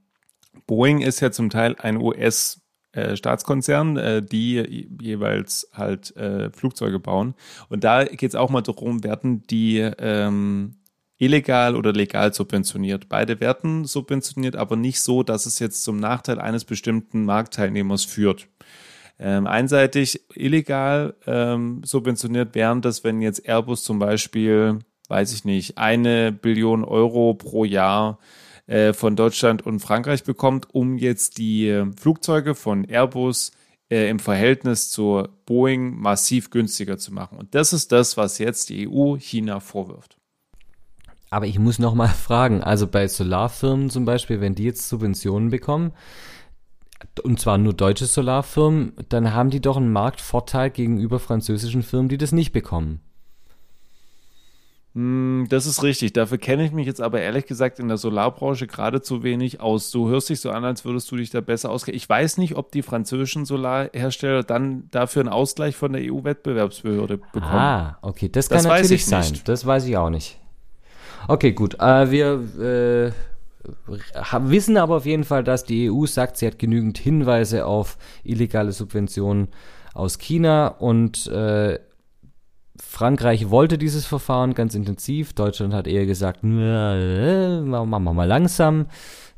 Boeing 0.65 1.01
ist 1.01 1.19
ja 1.19 1.31
zum 1.31 1.51
Teil 1.51 1.75
ein 1.77 1.97
US- 1.97 2.61
äh, 2.93 3.15
Staatskonzern, 3.15 3.97
äh, 3.97 4.23
die 4.23 4.89
jeweils 4.99 5.69
halt 5.73 6.15
äh, 6.15 6.49
Flugzeuge 6.49 6.99
bauen. 6.99 7.35
Und 7.69 7.83
da 7.83 8.05
geht 8.05 8.31
es 8.31 8.35
auch 8.35 8.49
mal 8.49 8.61
darum, 8.61 9.03
werden 9.03 9.43
die 9.43 9.77
ähm, 9.77 10.77
illegal 11.17 11.75
oder 11.75 11.93
legal 11.93 12.33
subventioniert. 12.33 13.07
Beide 13.07 13.39
werden 13.39 13.85
subventioniert, 13.85 14.55
aber 14.55 14.75
nicht 14.75 15.01
so, 15.01 15.21
dass 15.21 15.45
es 15.45 15.59
jetzt 15.59 15.83
zum 15.83 15.97
Nachteil 15.97 16.39
eines 16.39 16.65
bestimmten 16.65 17.25
Marktteilnehmers 17.25 18.05
führt. 18.05 18.47
Ähm, 19.19 19.47
einseitig 19.47 20.21
illegal 20.35 21.15
ähm, 21.25 21.81
subventioniert 21.83 22.53
wären 22.53 22.81
das, 22.81 23.03
wenn 23.03 23.21
jetzt 23.21 23.47
Airbus 23.47 23.83
zum 23.83 23.97
Beispiel, 23.97 24.79
weiß 25.07 25.33
ich 25.33 25.43
nicht, 25.43 25.77
eine 25.77 26.31
Billion 26.31 26.83
Euro 26.83 27.33
pro 27.33 27.65
Jahr 27.65 28.19
äh, 28.67 28.93
von 28.93 29.15
Deutschland 29.15 29.65
und 29.65 29.79
Frankreich 29.79 30.23
bekommt, 30.23 30.67
um 30.73 30.97
jetzt 30.97 31.39
die 31.39 31.67
äh, 31.67 31.87
Flugzeuge 31.97 32.53
von 32.53 32.85
Airbus 32.85 33.51
äh, 33.89 34.09
im 34.09 34.19
Verhältnis 34.19 34.91
zur 34.91 35.29
Boeing 35.45 35.95
massiv 35.99 36.49
günstiger 36.49 36.97
zu 36.97 37.13
machen. 37.13 37.37
Und 37.39 37.55
das 37.55 37.73
ist 37.73 37.91
das, 37.91 38.17
was 38.17 38.37
jetzt 38.37 38.69
die 38.69 38.87
EU 38.87 39.15
China 39.17 39.61
vorwirft. 39.61 40.17
Aber 41.29 41.45
ich 41.45 41.59
muss 41.59 41.79
noch 41.79 41.95
mal 41.95 42.07
fragen, 42.27 42.61
also 42.61 42.87
bei 42.87 43.07
Solarfirmen 43.07 43.89
zum 43.89 44.05
Beispiel, 44.05 44.41
wenn 44.41 44.55
die 44.55 44.65
jetzt 44.65 44.87
Subventionen 44.87 45.49
bekommen, 45.49 45.93
und 47.23 47.39
zwar 47.39 47.57
nur 47.57 47.73
deutsche 47.73 48.05
Solarfirmen, 48.05 48.93
dann 49.09 49.33
haben 49.33 49.49
die 49.49 49.61
doch 49.61 49.77
einen 49.77 49.91
Marktvorteil 49.91 50.69
gegenüber 50.69 51.19
französischen 51.19 51.83
Firmen, 51.83 52.09
die 52.09 52.17
das 52.17 52.31
nicht 52.31 52.51
bekommen. 52.51 53.01
Hm, 54.97 55.45
das 55.49 55.67
ist 55.67 55.83
richtig. 55.83 56.13
Dafür 56.13 56.39
kenne 56.39 56.65
ich 56.65 56.71
mich 56.71 56.87
jetzt 56.87 57.01
aber 57.01 57.21
ehrlich 57.21 57.45
gesagt 57.45 57.77
in 57.77 57.87
der 57.87 57.97
Solarbranche 57.97 58.65
gerade 58.65 58.99
zu 58.99 59.21
wenig 59.21 59.61
aus. 59.61 59.91
Du 59.91 60.09
hörst 60.09 60.29
dich 60.29 60.41
so 60.41 60.49
an, 60.49 60.65
als 60.65 60.85
würdest 60.85 61.11
du 61.11 61.17
dich 61.17 61.29
da 61.29 61.39
besser 61.39 61.69
auskennen. 61.69 61.95
Ich 61.95 62.09
weiß 62.09 62.39
nicht, 62.39 62.55
ob 62.55 62.71
die 62.71 62.81
französischen 62.81 63.45
Solarhersteller 63.45 64.41
dann 64.41 64.89
dafür 64.89 65.19
einen 65.19 65.29
Ausgleich 65.29 65.75
von 65.75 65.93
der 65.93 66.01
EU-Wettbewerbsbehörde 66.11 67.17
bekommen. 67.17 67.45
Ah, 67.45 67.99
okay, 68.01 68.27
das 68.27 68.49
kann 68.49 68.57
das 68.57 68.65
natürlich 68.65 69.05
sein. 69.05 69.29
Nicht. 69.29 69.47
Das 69.47 69.67
weiß 69.67 69.85
ich 69.85 69.95
auch 69.97 70.09
nicht. 70.09 70.39
Okay, 71.27 71.51
gut. 71.51 71.79
Äh, 71.79 72.09
wir 72.09 72.41
äh, 72.59 73.11
wissen 73.85 74.77
aber 74.77 74.97
auf 74.97 75.05
jeden 75.05 75.23
Fall, 75.23 75.43
dass 75.43 75.63
die 75.63 75.91
EU 75.91 76.05
sagt, 76.05 76.37
sie 76.37 76.47
hat 76.47 76.59
genügend 76.59 76.97
Hinweise 76.97 77.65
auf 77.65 77.97
illegale 78.23 78.71
Subventionen 78.71 79.49
aus 79.93 80.17
China 80.17 80.67
und 80.67 81.27
äh, 81.27 81.79
Frankreich 82.79 83.49
wollte 83.49 83.77
dieses 83.77 84.05
Verfahren 84.05 84.53
ganz 84.53 84.75
intensiv. 84.75 85.33
Deutschland 85.33 85.73
hat 85.73 85.87
eher 85.87 86.05
gesagt, 86.05 86.43
äh, 86.43 87.61
machen 87.61 87.89
wir 87.89 88.13
mal 88.13 88.25
langsam, 88.25 88.85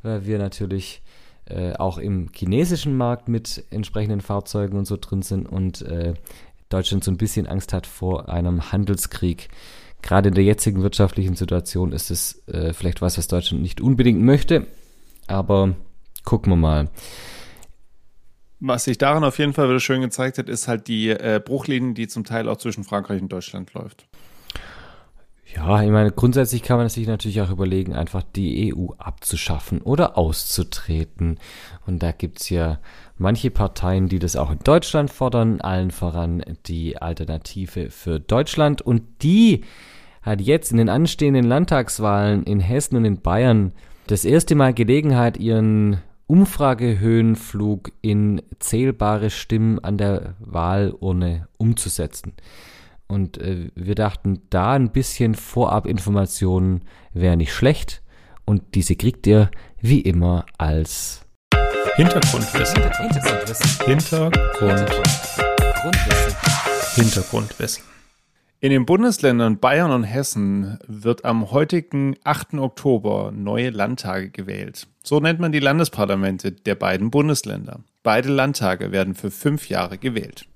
weil 0.02 0.26
wir 0.26 0.38
natürlich 0.38 1.02
äh, 1.46 1.72
auch 1.74 1.98
im 1.98 2.28
chinesischen 2.34 2.96
Markt 2.96 3.28
mit 3.28 3.64
entsprechenden 3.70 4.20
Fahrzeugen 4.20 4.78
und 4.78 4.84
so 4.84 4.96
drin 5.00 5.22
sind 5.22 5.48
und 5.48 5.82
äh, 5.82 6.14
Deutschland 6.68 7.02
so 7.02 7.10
ein 7.10 7.16
bisschen 7.16 7.46
Angst 7.46 7.72
hat 7.72 7.86
vor 7.86 8.28
einem 8.28 8.70
Handelskrieg. 8.70 9.48
Gerade 10.02 10.28
in 10.28 10.34
der 10.34 10.44
jetzigen 10.44 10.82
wirtschaftlichen 10.82 11.36
Situation 11.36 11.92
ist 11.92 12.10
es 12.10 12.46
äh, 12.48 12.72
vielleicht 12.72 13.02
was, 13.02 13.18
was 13.18 13.28
Deutschland 13.28 13.62
nicht 13.62 13.80
unbedingt 13.80 14.20
möchte, 14.20 14.66
aber 15.26 15.74
gucken 16.24 16.52
wir 16.52 16.56
mal. 16.56 16.88
Was 18.60 18.84
sich 18.84 18.98
daran 18.98 19.24
auf 19.24 19.38
jeden 19.38 19.54
Fall 19.54 19.68
wieder 19.68 19.80
schön 19.80 20.02
gezeigt 20.02 20.36
hat, 20.36 20.48
ist 20.48 20.68
halt 20.68 20.86
die 20.86 21.08
äh, 21.08 21.40
Bruchlinie, 21.42 21.94
die 21.94 22.08
zum 22.08 22.24
Teil 22.24 22.48
auch 22.48 22.58
zwischen 22.58 22.84
Frankreich 22.84 23.22
und 23.22 23.32
Deutschland 23.32 23.72
läuft. 23.72 24.06
Ja, 25.56 25.82
ich 25.82 25.90
meine, 25.90 26.12
grundsätzlich 26.12 26.62
kann 26.62 26.78
man 26.78 26.88
sich 26.88 27.06
natürlich 27.06 27.40
auch 27.40 27.50
überlegen, 27.50 27.94
einfach 27.94 28.22
die 28.22 28.72
EU 28.72 28.92
abzuschaffen 28.98 29.80
oder 29.80 30.16
auszutreten. 30.16 31.38
Und 31.86 32.02
da 32.02 32.12
gibt's 32.12 32.50
ja 32.50 32.78
manche 33.18 33.50
Parteien, 33.50 34.08
die 34.08 34.20
das 34.20 34.36
auch 34.36 34.50
in 34.50 34.60
Deutschland 34.60 35.10
fordern, 35.10 35.60
allen 35.60 35.90
voran 35.90 36.42
die 36.66 36.98
Alternative 36.98 37.90
für 37.90 38.20
Deutschland. 38.20 38.80
Und 38.80 39.02
die 39.22 39.64
hat 40.22 40.40
jetzt 40.40 40.70
in 40.70 40.78
den 40.78 40.88
anstehenden 40.88 41.44
Landtagswahlen 41.44 42.44
in 42.44 42.60
Hessen 42.60 42.96
und 42.96 43.04
in 43.04 43.20
Bayern 43.20 43.72
das 44.06 44.24
erste 44.24 44.54
Mal 44.54 44.72
Gelegenheit, 44.72 45.36
ihren 45.36 46.00
Umfragehöhenflug 46.26 47.90
in 48.02 48.40
zählbare 48.60 49.30
Stimmen 49.30 49.80
an 49.80 49.98
der 49.98 50.34
Wahlurne 50.38 51.48
umzusetzen. 51.58 52.34
Und 53.10 53.38
äh, 53.38 53.70
wir 53.74 53.96
dachten, 53.96 54.42
da 54.50 54.72
ein 54.72 54.92
bisschen 54.92 55.34
Vorabinformationen 55.34 56.82
wäre 57.12 57.36
nicht 57.36 57.52
schlecht. 57.52 58.02
Und 58.44 58.74
diese 58.74 58.94
kriegt 58.94 59.26
ihr 59.26 59.50
wie 59.80 60.00
immer 60.00 60.46
als 60.58 61.26
Hintergrundwissen. 61.96 62.82
Hintergrundwissen. 62.82 63.86
Hintergrundwissen. 63.86 65.44
Hintergrundwissen. 66.94 67.84
In 68.60 68.70
den 68.70 68.86
Bundesländern 68.86 69.58
Bayern 69.58 69.90
und 69.90 70.04
Hessen 70.04 70.78
wird 70.86 71.24
am 71.24 71.50
heutigen 71.50 72.14
8. 72.24 72.54
Oktober 72.54 73.32
neue 73.32 73.70
Landtage 73.70 74.30
gewählt. 74.30 74.86
So 75.02 75.18
nennt 75.18 75.40
man 75.40 75.50
die 75.50 75.60
Landesparlamente 75.60 76.52
der 76.52 76.74
beiden 76.76 77.10
Bundesländer. 77.10 77.80
Beide 78.02 78.28
Landtage 78.28 78.92
werden 78.92 79.14
für 79.14 79.30
fünf 79.30 79.68
Jahre 79.68 79.98
gewählt. 79.98 80.46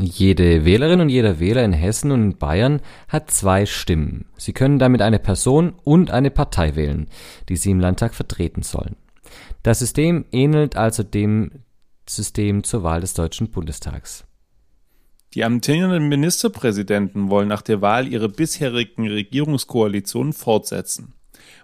Jede 0.00 0.64
Wählerin 0.64 1.00
und 1.00 1.08
jeder 1.08 1.40
Wähler 1.40 1.64
in 1.64 1.72
Hessen 1.72 2.12
und 2.12 2.22
in 2.22 2.38
Bayern 2.38 2.80
hat 3.08 3.32
zwei 3.32 3.66
Stimmen. 3.66 4.26
Sie 4.36 4.52
können 4.52 4.78
damit 4.78 5.02
eine 5.02 5.18
Person 5.18 5.74
und 5.82 6.12
eine 6.12 6.30
Partei 6.30 6.76
wählen, 6.76 7.08
die 7.48 7.56
sie 7.56 7.72
im 7.72 7.80
Landtag 7.80 8.14
vertreten 8.14 8.62
sollen. 8.62 8.94
Das 9.64 9.80
System 9.80 10.24
ähnelt 10.30 10.76
also 10.76 11.02
dem 11.02 11.50
System 12.08 12.62
zur 12.62 12.84
Wahl 12.84 13.00
des 13.00 13.14
Deutschen 13.14 13.50
Bundestags. 13.50 14.24
Die 15.34 15.42
amtierenden 15.42 16.08
Ministerpräsidenten 16.08 17.28
wollen 17.28 17.48
nach 17.48 17.62
der 17.62 17.82
Wahl 17.82 18.06
ihre 18.06 18.28
bisherigen 18.28 19.08
Regierungskoalitionen 19.08 20.32
fortsetzen. 20.32 21.14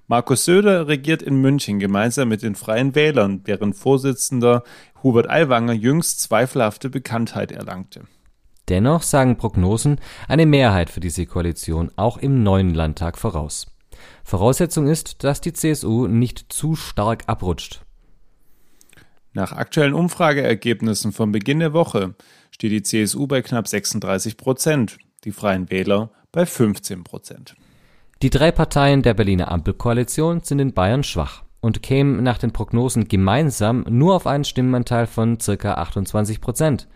Markus 0.08 0.44
Söder 0.44 0.88
regiert 0.88 1.22
in 1.22 1.40
München 1.40 1.78
gemeinsam 1.78 2.30
mit 2.30 2.42
den 2.42 2.56
Freien 2.56 2.96
Wählern, 2.96 3.42
während 3.44 3.76
Vorsitzender 3.76 4.64
Hubert 5.04 5.30
Aiwanger 5.30 5.72
jüngst 5.72 6.20
zweifelhafte 6.20 6.90
Bekanntheit 6.90 7.52
erlangte. 7.52 8.02
Dennoch 8.68 9.02
sagen 9.02 9.37
Prognosen 9.37 10.00
eine 10.28 10.47
Mehrheit 10.47 10.90
für 10.90 11.00
diese 11.00 11.26
Koalition 11.26 11.90
auch 11.97 12.16
im 12.16 12.42
neuen 12.42 12.75
Landtag 12.75 13.18
voraus. 13.18 13.66
Voraussetzung 14.25 14.87
ist, 14.87 15.23
dass 15.25 15.40
die 15.40 15.52
CSU 15.52 16.06
nicht 16.06 16.52
zu 16.52 16.75
stark 16.76 17.25
abrutscht. 17.26 17.83
Nach 19.33 19.52
aktuellen 19.52 19.94
Umfrageergebnissen 19.94 21.12
vom 21.12 21.33
Beginn 21.33 21.59
der 21.59 21.73
Woche 21.73 22.14
steht 22.50 22.73
die 22.73 22.83
CSU 22.83 23.26
bei 23.26 23.42
knapp 23.42 23.66
36 23.66 24.37
Prozent, 24.37 24.99
die 25.25 25.33
Freien 25.33 25.71
Wähler 25.71 26.11
bei 26.30 26.47
15 26.47 27.04
Prozent. 27.04 27.56
Die 28.23 28.30
drei 28.30 28.52
Parteien 28.52 29.02
der 29.02 29.14
Berliner 29.14 29.50
Ampelkoalition 29.50 30.40
sind 30.40 30.61
in 30.61 30.73
Bayern 30.73 31.02
schwach 31.02 31.42
und 31.61 31.83
kämen 31.83 32.23
nach 32.23 32.38
den 32.38 32.52
Prognosen 32.52 33.09
gemeinsam 33.09 33.85
nur 33.88 34.14
auf 34.14 34.26
einen 34.26 34.44
Stimmenanteil 34.44 35.06
von 35.06 35.38
ca. 35.38 35.75
28 35.75 36.40
Prozent. 36.40 36.88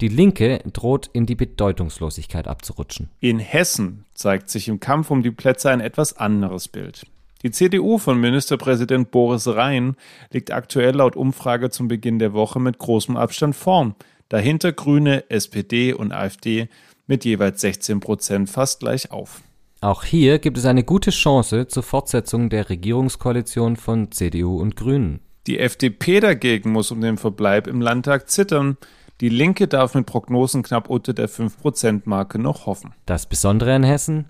Die 0.00 0.08
Linke 0.08 0.60
droht 0.72 1.10
in 1.12 1.26
die 1.26 1.34
Bedeutungslosigkeit 1.34 2.46
abzurutschen. 2.46 3.10
In 3.18 3.40
Hessen 3.40 4.04
zeigt 4.14 4.48
sich 4.48 4.68
im 4.68 4.78
Kampf 4.78 5.10
um 5.10 5.24
die 5.24 5.32
Plätze 5.32 5.70
ein 5.70 5.80
etwas 5.80 6.16
anderes 6.16 6.68
Bild. 6.68 7.04
Die 7.42 7.50
CDU 7.50 7.98
von 7.98 8.20
Ministerpräsident 8.20 9.10
Boris 9.10 9.48
Rhein 9.48 9.96
liegt 10.30 10.52
aktuell 10.52 10.94
laut 10.94 11.16
Umfrage 11.16 11.70
zum 11.70 11.88
Beginn 11.88 12.20
der 12.20 12.32
Woche 12.32 12.60
mit 12.60 12.78
großem 12.78 13.16
Abstand 13.16 13.56
vorn. 13.56 13.96
Dahinter 14.28 14.72
Grüne, 14.72 15.28
SPD 15.30 15.92
und 15.92 16.12
AfD 16.12 16.68
mit 17.08 17.24
jeweils 17.24 17.60
16 17.60 17.98
Prozent 17.98 18.50
fast 18.50 18.80
gleich 18.80 19.10
auf. 19.10 19.42
Auch 19.80 20.04
hier 20.04 20.38
gibt 20.38 20.58
es 20.58 20.64
eine 20.64 20.84
gute 20.84 21.10
Chance 21.10 21.66
zur 21.68 21.82
Fortsetzung 21.82 22.50
der 22.50 22.68
Regierungskoalition 22.68 23.76
von 23.76 24.12
CDU 24.12 24.60
und 24.60 24.76
Grünen. 24.76 25.20
Die 25.46 25.58
FDP 25.58 26.20
dagegen 26.20 26.70
muss 26.70 26.90
um 26.90 27.00
den 27.00 27.16
Verbleib 27.16 27.66
im 27.66 27.80
Landtag 27.80 28.28
zittern. 28.28 28.76
Die 29.20 29.28
Linke 29.28 29.66
darf 29.66 29.94
mit 29.96 30.06
Prognosen 30.06 30.62
knapp 30.62 30.88
unter 30.88 31.12
der 31.12 31.28
5%-Marke 31.28 32.38
noch 32.38 32.66
hoffen. 32.66 32.94
Das 33.04 33.26
Besondere 33.26 33.74
an 33.74 33.82
Hessen? 33.82 34.26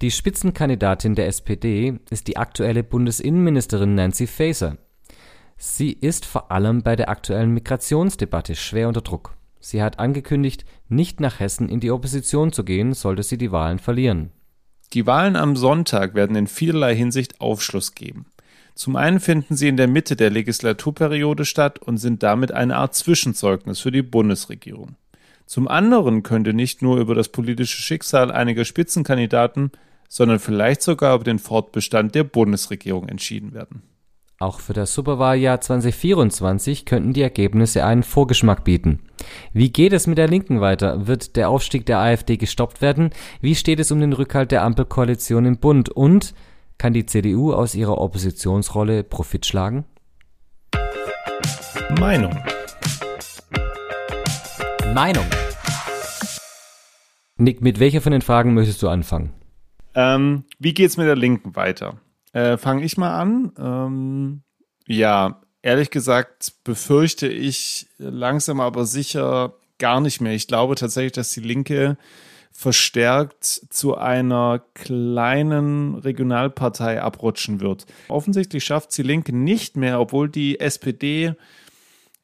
Die 0.00 0.10
Spitzenkandidatin 0.10 1.14
der 1.14 1.28
SPD 1.28 2.00
ist 2.10 2.26
die 2.26 2.36
aktuelle 2.36 2.82
Bundesinnenministerin 2.82 3.94
Nancy 3.94 4.26
Faeser. 4.26 4.78
Sie 5.56 5.92
ist 5.92 6.26
vor 6.26 6.50
allem 6.50 6.82
bei 6.82 6.96
der 6.96 7.08
aktuellen 7.08 7.54
Migrationsdebatte 7.54 8.56
schwer 8.56 8.88
unter 8.88 9.02
Druck. 9.02 9.36
Sie 9.60 9.80
hat 9.80 10.00
angekündigt, 10.00 10.64
nicht 10.88 11.20
nach 11.20 11.38
Hessen 11.38 11.68
in 11.68 11.78
die 11.78 11.92
Opposition 11.92 12.52
zu 12.52 12.64
gehen, 12.64 12.94
sollte 12.94 13.22
sie 13.22 13.38
die 13.38 13.52
Wahlen 13.52 13.78
verlieren. 13.78 14.32
Die 14.92 15.06
Wahlen 15.06 15.36
am 15.36 15.54
Sonntag 15.54 16.16
werden 16.16 16.34
in 16.34 16.48
vielerlei 16.48 16.96
Hinsicht 16.96 17.40
Aufschluss 17.40 17.94
geben. 17.94 18.26
Zum 18.74 18.96
einen 18.96 19.20
finden 19.20 19.56
sie 19.56 19.68
in 19.68 19.76
der 19.76 19.88
Mitte 19.88 20.16
der 20.16 20.30
Legislaturperiode 20.30 21.44
statt 21.44 21.78
und 21.78 21.98
sind 21.98 22.22
damit 22.22 22.52
eine 22.52 22.76
Art 22.76 22.94
Zwischenzeugnis 22.94 23.80
für 23.80 23.92
die 23.92 24.02
Bundesregierung. 24.02 24.96
Zum 25.46 25.68
anderen 25.68 26.22
könnte 26.22 26.54
nicht 26.54 26.82
nur 26.82 26.98
über 26.98 27.14
das 27.14 27.28
politische 27.28 27.82
Schicksal 27.82 28.30
einiger 28.30 28.64
Spitzenkandidaten, 28.64 29.72
sondern 30.08 30.38
vielleicht 30.38 30.82
sogar 30.82 31.14
über 31.14 31.24
den 31.24 31.38
Fortbestand 31.38 32.14
der 32.14 32.24
Bundesregierung 32.24 33.08
entschieden 33.08 33.52
werden. 33.52 33.82
Auch 34.38 34.58
für 34.58 34.72
das 34.72 34.92
Superwahljahr 34.92 35.60
2024 35.60 36.84
könnten 36.84 37.12
die 37.12 37.22
Ergebnisse 37.22 37.84
einen 37.84 38.02
Vorgeschmack 38.02 38.64
bieten. 38.64 38.98
Wie 39.52 39.70
geht 39.70 39.92
es 39.92 40.08
mit 40.08 40.18
der 40.18 40.26
Linken 40.26 40.60
weiter? 40.60 41.06
Wird 41.06 41.36
der 41.36 41.48
Aufstieg 41.48 41.86
der 41.86 42.00
AfD 42.00 42.36
gestoppt 42.36 42.82
werden? 42.82 43.10
Wie 43.40 43.54
steht 43.54 43.78
es 43.78 43.92
um 43.92 44.00
den 44.00 44.12
Rückhalt 44.12 44.50
der 44.50 44.64
Ampelkoalition 44.64 45.44
im 45.44 45.58
Bund? 45.58 45.90
Und 45.90 46.34
kann 46.78 46.92
die 46.92 47.06
CDU 47.06 47.52
aus 47.52 47.74
ihrer 47.74 47.98
Oppositionsrolle 47.98 49.04
Profit 49.04 49.46
schlagen? 49.46 49.84
Meinung. 51.98 52.36
Meinung. 54.94 55.26
Nick, 57.36 57.60
mit 57.60 57.80
welcher 57.80 58.00
von 58.00 58.12
den 58.12 58.22
Fragen 58.22 58.54
möchtest 58.54 58.82
du 58.82 58.88
anfangen? 58.88 59.32
Ähm, 59.94 60.44
wie 60.58 60.74
geht's 60.74 60.96
mit 60.96 61.06
der 61.06 61.16
Linken 61.16 61.56
weiter? 61.56 62.00
Äh, 62.32 62.56
Fange 62.56 62.84
ich 62.84 62.96
mal 62.96 63.18
an. 63.18 63.52
Ähm, 63.58 64.42
ja, 64.86 65.40
ehrlich 65.62 65.90
gesagt 65.90 66.54
befürchte 66.64 67.28
ich 67.28 67.88
langsam 67.98 68.60
aber 68.60 68.84
sicher 68.84 69.54
gar 69.78 70.00
nicht 70.00 70.20
mehr. 70.20 70.32
Ich 70.32 70.46
glaube 70.46 70.74
tatsächlich, 70.76 71.12
dass 71.12 71.32
die 71.32 71.40
Linke 71.40 71.96
verstärkt 72.52 73.44
zu 73.44 73.96
einer 73.96 74.62
kleinen 74.74 75.96
Regionalpartei 75.96 77.02
abrutschen 77.02 77.60
wird. 77.60 77.86
Offensichtlich 78.08 78.64
schafft 78.64 78.96
die 78.96 79.02
Linke 79.02 79.34
nicht 79.34 79.76
mehr, 79.76 80.00
obwohl 80.00 80.28
die 80.28 80.60
SPD 80.60 81.34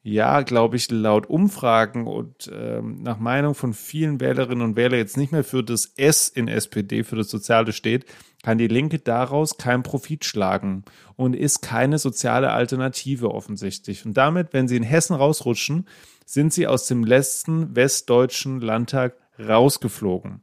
ja, 0.01 0.41
glaube 0.41 0.77
ich, 0.77 0.89
laut 0.89 1.29
Umfragen 1.29 2.07
und 2.07 2.49
ähm, 2.53 3.03
nach 3.03 3.19
Meinung 3.19 3.53
von 3.53 3.73
vielen 3.73 4.21
Wählerinnen 4.21 4.63
und 4.63 4.75
Wählern 4.77 4.99
jetzt 4.99 5.17
nicht 5.17 5.33
mehr 5.33 5.43
für 5.43 5.61
das 5.61 5.93
S 5.97 6.29
in 6.29 6.47
SPD, 6.47 7.03
für 7.03 7.17
das 7.17 7.29
Soziale 7.29 7.73
steht, 7.73 8.05
kann 8.41 8.57
die 8.57 8.67
Linke 8.67 8.99
daraus 8.99 9.57
keinen 9.57 9.83
Profit 9.83 10.23
schlagen 10.23 10.85
und 11.17 11.35
ist 11.35 11.61
keine 11.61 11.99
soziale 11.99 12.51
Alternative 12.51 13.31
offensichtlich. 13.31 14.05
Und 14.05 14.15
damit, 14.15 14.53
wenn 14.53 14.69
sie 14.69 14.77
in 14.77 14.83
Hessen 14.83 15.15
rausrutschen, 15.15 15.85
sind 16.25 16.53
sie 16.53 16.65
aus 16.65 16.87
dem 16.87 17.03
letzten 17.03 17.75
westdeutschen 17.75 18.61
Landtag 18.61 19.15
rausgeflogen. 19.39 20.41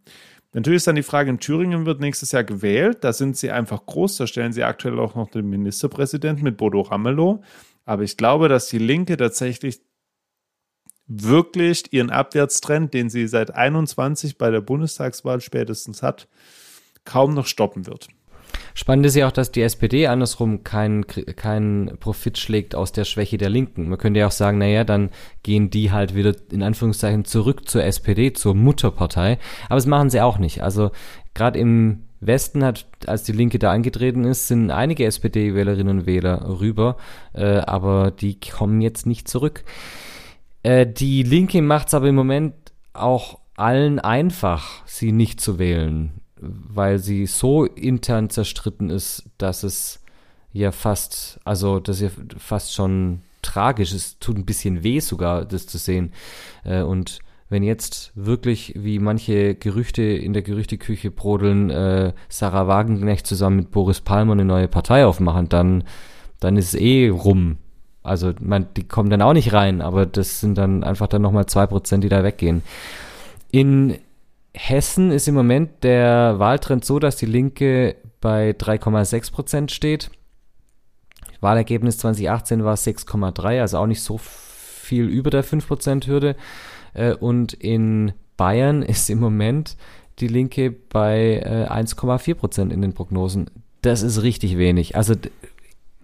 Natürlich 0.53 0.79
ist 0.79 0.87
dann 0.87 0.97
die 0.97 1.03
Frage, 1.03 1.29
in 1.29 1.39
Thüringen 1.39 1.85
wird 1.85 2.01
nächstes 2.01 2.33
Jahr 2.33 2.45
gewählt. 2.45 3.05
Da 3.05 3.13
sind 3.13 3.37
sie 3.37 3.51
einfach 3.51 3.85
groß. 3.85 4.17
Da 4.17 4.27
stellen 4.27 4.53
sie 4.53 4.65
aktuell 4.65 4.99
auch 4.99 5.15
noch 5.15 5.29
den 5.29 5.49
Ministerpräsidenten 5.51 6.45
mit 6.45 6.57
Bodo 6.57 6.81
Ramelow. 6.81 7.43
Aber 7.85 8.03
ich 8.03 8.17
glaube, 8.17 8.49
dass 8.49 8.69
die 8.69 8.79
Linke 8.79 9.17
tatsächlich 9.17 9.81
wirklich 11.07 11.93
ihren 11.93 12.11
Abwärtstrend, 12.11 12.95
den 12.95 13.11
sie 13.11 13.29
seit 13.29 13.55
21 13.55 14.39
bei 14.39 14.51
der 14.51 14.61
Bundestagswahl 14.61 15.41
spätestens 15.41 16.03
hat, 16.03 16.27
kaum 17.05 17.35
noch 17.35 17.47
stoppen 17.47 17.87
wird. 17.87 18.09
Spannend 18.79 19.07
ist 19.07 19.17
ja 19.17 19.27
auch, 19.27 19.33
dass 19.33 19.51
die 19.51 19.63
SPD 19.63 20.07
andersrum 20.07 20.63
keinen 20.63 21.07
keinen 21.07 21.97
Profit 21.97 22.37
schlägt 22.37 22.75
aus 22.75 22.93
der 22.93 23.07
Schwäche 23.07 23.39
der 23.39 23.49
Linken. 23.49 23.89
Man 23.89 23.97
könnte 23.97 24.21
ja 24.21 24.27
auch 24.27 24.33
sagen, 24.33 24.59
naja, 24.59 24.85
dann 24.85 25.09
gehen 25.43 25.71
die 25.71 25.93
halt 25.93 26.15
wieder 26.15 26.35
in 26.53 26.63
Anführungszeichen 26.63 27.25
zurück 27.25 27.67
zur 27.71 27.85
SPD, 27.85 28.35
zur 28.35 28.55
Mutterpartei. 28.55 29.39
Aber 29.71 29.77
das 29.77 29.87
machen 29.87 30.11
sie 30.11 30.21
auch 30.21 30.37
nicht. 30.37 30.63
Also 30.63 30.91
gerade 31.33 31.59
im 31.59 32.03
Westen 32.21 32.63
hat, 32.63 32.87
als 33.07 33.23
die 33.23 33.33
Linke 33.33 33.59
da 33.59 33.73
angetreten 33.73 34.25
ist, 34.25 34.47
sind 34.47 34.71
einige 34.71 35.07
SPD-Wählerinnen 35.07 36.01
und 36.01 36.07
Wähler 36.07 36.61
rüber, 36.61 36.99
äh, 37.33 37.61
aber 37.61 38.11
die 38.11 38.39
kommen 38.39 38.83
jetzt 38.83 39.07
nicht 39.07 39.27
zurück. 39.27 39.65
Äh, 40.63 40.87
die 40.87 41.23
Linke 41.23 41.63
macht 41.63 41.89
es 41.89 41.95
aber 41.95 42.09
im 42.09 42.15
Moment 42.15 42.53
auch 42.93 43.39
allen 43.57 44.01
einfach, 44.01 44.83
sie 44.85 45.13
nicht 45.13 45.41
zu 45.41 45.59
wählen, 45.59 46.21
weil 46.41 46.99
sie 46.99 47.27
so 47.27 47.65
intern 47.65 48.31
zerstritten 48.31 48.91
ist, 48.91 49.25
dass 49.39 49.63
es 49.63 50.01
ja 50.53 50.73
fast, 50.73 51.39
also 51.45 51.81
das 51.81 52.01
ist 52.01 52.17
ja 52.17 52.25
fast 52.39 52.75
schon 52.75 53.21
tragisch. 53.43 53.93
Es 53.93 54.19
tut 54.19 54.37
ein 54.37 54.47
bisschen 54.47 54.83
weh 54.83 55.01
sogar, 55.01 55.45
das 55.45 55.67
zu 55.67 55.79
sehen. 55.79 56.13
Äh, 56.65 56.83
und 56.83 57.21
wenn 57.49 57.63
jetzt 57.63 58.13
wirklich, 58.15 58.75
wie 58.77 58.99
manche 58.99 59.55
Gerüchte 59.55 60.03
in 60.03 60.33
der 60.33 60.43
Gerüchteküche 60.43 61.11
brodeln, 61.11 61.71
äh, 61.71 62.13
Sarah 62.29 62.67
Wagenknecht 62.67 63.27
zusammen 63.27 63.57
mit 63.57 63.71
Boris 63.71 64.01
Palmer 64.01 64.33
eine 64.33 64.45
neue 64.45 64.69
Partei 64.69 65.07
aufmachen, 65.07 65.49
dann, 65.49 65.85
dann 66.41 66.57
ist 66.57 66.75
es 66.75 66.81
eh 66.81 67.09
rum. 67.09 67.59
Also, 68.03 68.33
man, 68.41 68.67
die 68.77 68.85
kommen 68.85 69.11
dann 69.11 69.23
auch 69.23 69.33
nicht 69.33 69.53
rein, 69.53 69.81
aber 69.81 70.07
das 70.07 70.41
sind 70.41 70.59
dann 70.59 70.85
einfach 70.85 71.07
dann 71.07 71.23
nochmal 71.23 71.47
zwei 71.47 71.67
Prozent, 71.67 72.05
die 72.05 72.09
da 72.09 72.23
weggehen. 72.23 72.63
In 73.51 73.97
Hessen 74.57 75.11
ist 75.11 75.29
im 75.29 75.35
Moment 75.35 75.85
der 75.85 76.39
Wahltrend 76.39 76.85
so, 76.85 76.99
dass 76.99 77.17
die 77.17 77.27
Linke 77.27 77.97
bei 78.21 78.51
3,6 78.51 79.31
Prozent 79.33 79.71
steht. 79.71 80.11
Wahlergebnis 81.41 81.99
2018 81.99 82.65
war 82.65 82.75
6,3, 82.75 83.61
also 83.61 83.79
auch 83.79 83.87
nicht 83.87 84.03
so 84.03 84.19
viel 84.19 85.05
über 85.05 85.31
der 85.31 85.45
5%-Hürde. 85.45 86.37
Äh, 86.95 87.15
und 87.15 87.53
in 87.53 88.15
Bayern 88.37 88.83
ist 88.83 89.11
im 89.11 89.21
Moment 89.21 89.77
die 90.19 90.29
Linke 90.29 90.71
bei 90.71 91.43
äh, 91.45 91.71
1,4 91.71 92.35
Prozent 92.35 92.73
in 92.73 92.81
den 92.81 92.95
Prognosen. 92.95 93.51
Das 93.83 94.01
ist 94.01 94.23
richtig 94.23 94.57
wenig. 94.57 94.97
Also 94.97 95.15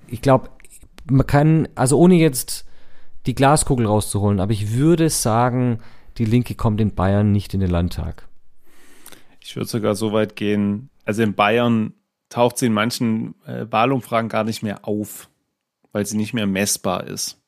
ich 0.07 0.21
glaube, 0.21 0.51
man 1.11 1.27
kann, 1.27 1.69
also 1.75 1.99
ohne 1.99 2.17
jetzt 2.17 2.67
die 3.25 3.35
Glaskugel 3.35 3.87
rauszuholen, 3.87 4.41
aber 4.41 4.53
ich 4.53 4.73
würde 4.75 5.09
sagen, 5.09 5.79
die 6.19 6.27
Linke 6.27 6.55
kommt 6.55 6.83
in 6.83 6.95
Bayern 6.95 7.33
nicht 7.33 7.55
in 7.55 7.61
den 7.61 7.71
Landtag. 7.71 8.29
Ich 9.43 9.57
würde 9.57 9.69
sogar 9.69 9.95
so 9.95 10.13
weit 10.13 10.37
gehen, 10.37 10.91
also 11.05 11.23
in 11.23 11.35
Bayern 11.35 11.95
taucht 12.29 12.59
sie 12.59 12.67
in 12.67 12.73
manchen 12.73 13.35
äh, 13.45 13.67
Wahlumfragen 13.71 14.29
gar 14.29 14.45
nicht 14.45 14.63
mehr 14.63 14.87
auf, 14.87 15.29
weil 15.93 16.07
sie 16.07 16.17
nicht 16.17 16.33
mehr 16.33 16.47
messbar 16.47 17.07
ist. 17.07 17.43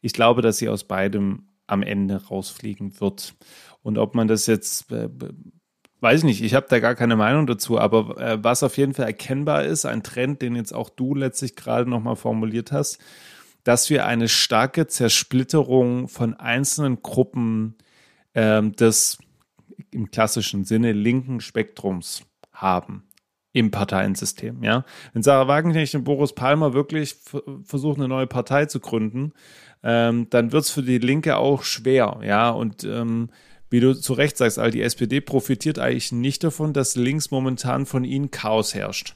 Ich 0.00 0.12
glaube, 0.12 0.42
dass 0.42 0.58
sie 0.58 0.68
aus 0.68 0.84
beidem 0.84 1.48
am 1.66 1.82
Ende 1.82 2.26
rausfliegen 2.26 3.00
wird. 3.00 3.34
Und 3.82 3.98
ob 3.98 4.14
man 4.14 4.28
das 4.28 4.46
jetzt, 4.46 4.90
äh, 4.90 5.08
weiß 6.00 6.20
ich 6.20 6.24
nicht, 6.24 6.42
ich 6.42 6.54
habe 6.54 6.66
da 6.68 6.80
gar 6.80 6.94
keine 6.94 7.16
Meinung 7.16 7.46
dazu, 7.46 7.78
aber 7.78 8.18
äh, 8.20 8.42
was 8.42 8.62
auf 8.62 8.76
jeden 8.76 8.94
Fall 8.94 9.06
erkennbar 9.06 9.64
ist, 9.64 9.84
ein 9.84 10.02
Trend, 10.02 10.42
den 10.42 10.56
jetzt 10.56 10.74
auch 10.74 10.90
du 10.90 11.14
letztlich 11.14 11.56
gerade 11.56 11.88
nochmal 11.88 12.16
formuliert 12.16 12.72
hast, 12.72 12.98
dass 13.62 13.88
wir 13.88 14.06
eine 14.06 14.28
starke 14.28 14.86
Zersplitterung 14.86 16.08
von 16.08 16.34
einzelnen 16.34 17.00
Gruppen 17.02 17.76
ähm, 18.34 18.72
des 18.72 19.18
im 19.90 20.10
klassischen 20.10 20.64
Sinne 20.64 20.92
linken 20.92 21.40
Spektrums 21.40 22.22
haben 22.52 23.04
im 23.52 23.70
Parteiensystem. 23.70 24.62
Ja, 24.62 24.84
wenn 25.12 25.22
Sarah 25.22 25.48
Wagenknecht 25.48 25.94
und 25.94 26.04
Boris 26.04 26.32
Palmer 26.32 26.74
wirklich 26.74 27.16
versuchen, 27.64 28.00
eine 28.00 28.08
neue 28.08 28.26
Partei 28.26 28.66
zu 28.66 28.80
gründen, 28.80 29.32
ähm, 29.82 30.28
dann 30.30 30.52
wird 30.52 30.64
es 30.64 30.70
für 30.70 30.82
die 30.82 30.98
Linke 30.98 31.36
auch 31.36 31.62
schwer, 31.62 32.18
ja, 32.24 32.50
und 32.50 32.84
ähm, 32.84 33.30
wie 33.70 33.80
du 33.80 33.94
zu 33.94 34.12
Recht 34.12 34.36
sagst, 34.36 34.58
all 34.58 34.70
die 34.70 34.82
SPD 34.82 35.20
profitiert 35.20 35.78
eigentlich 35.78 36.12
nicht 36.12 36.44
davon, 36.44 36.72
dass 36.72 36.96
links 36.96 37.30
momentan 37.30 37.86
von 37.86 38.04
ihnen 38.04 38.30
Chaos 38.30 38.74
herrscht. 38.74 39.14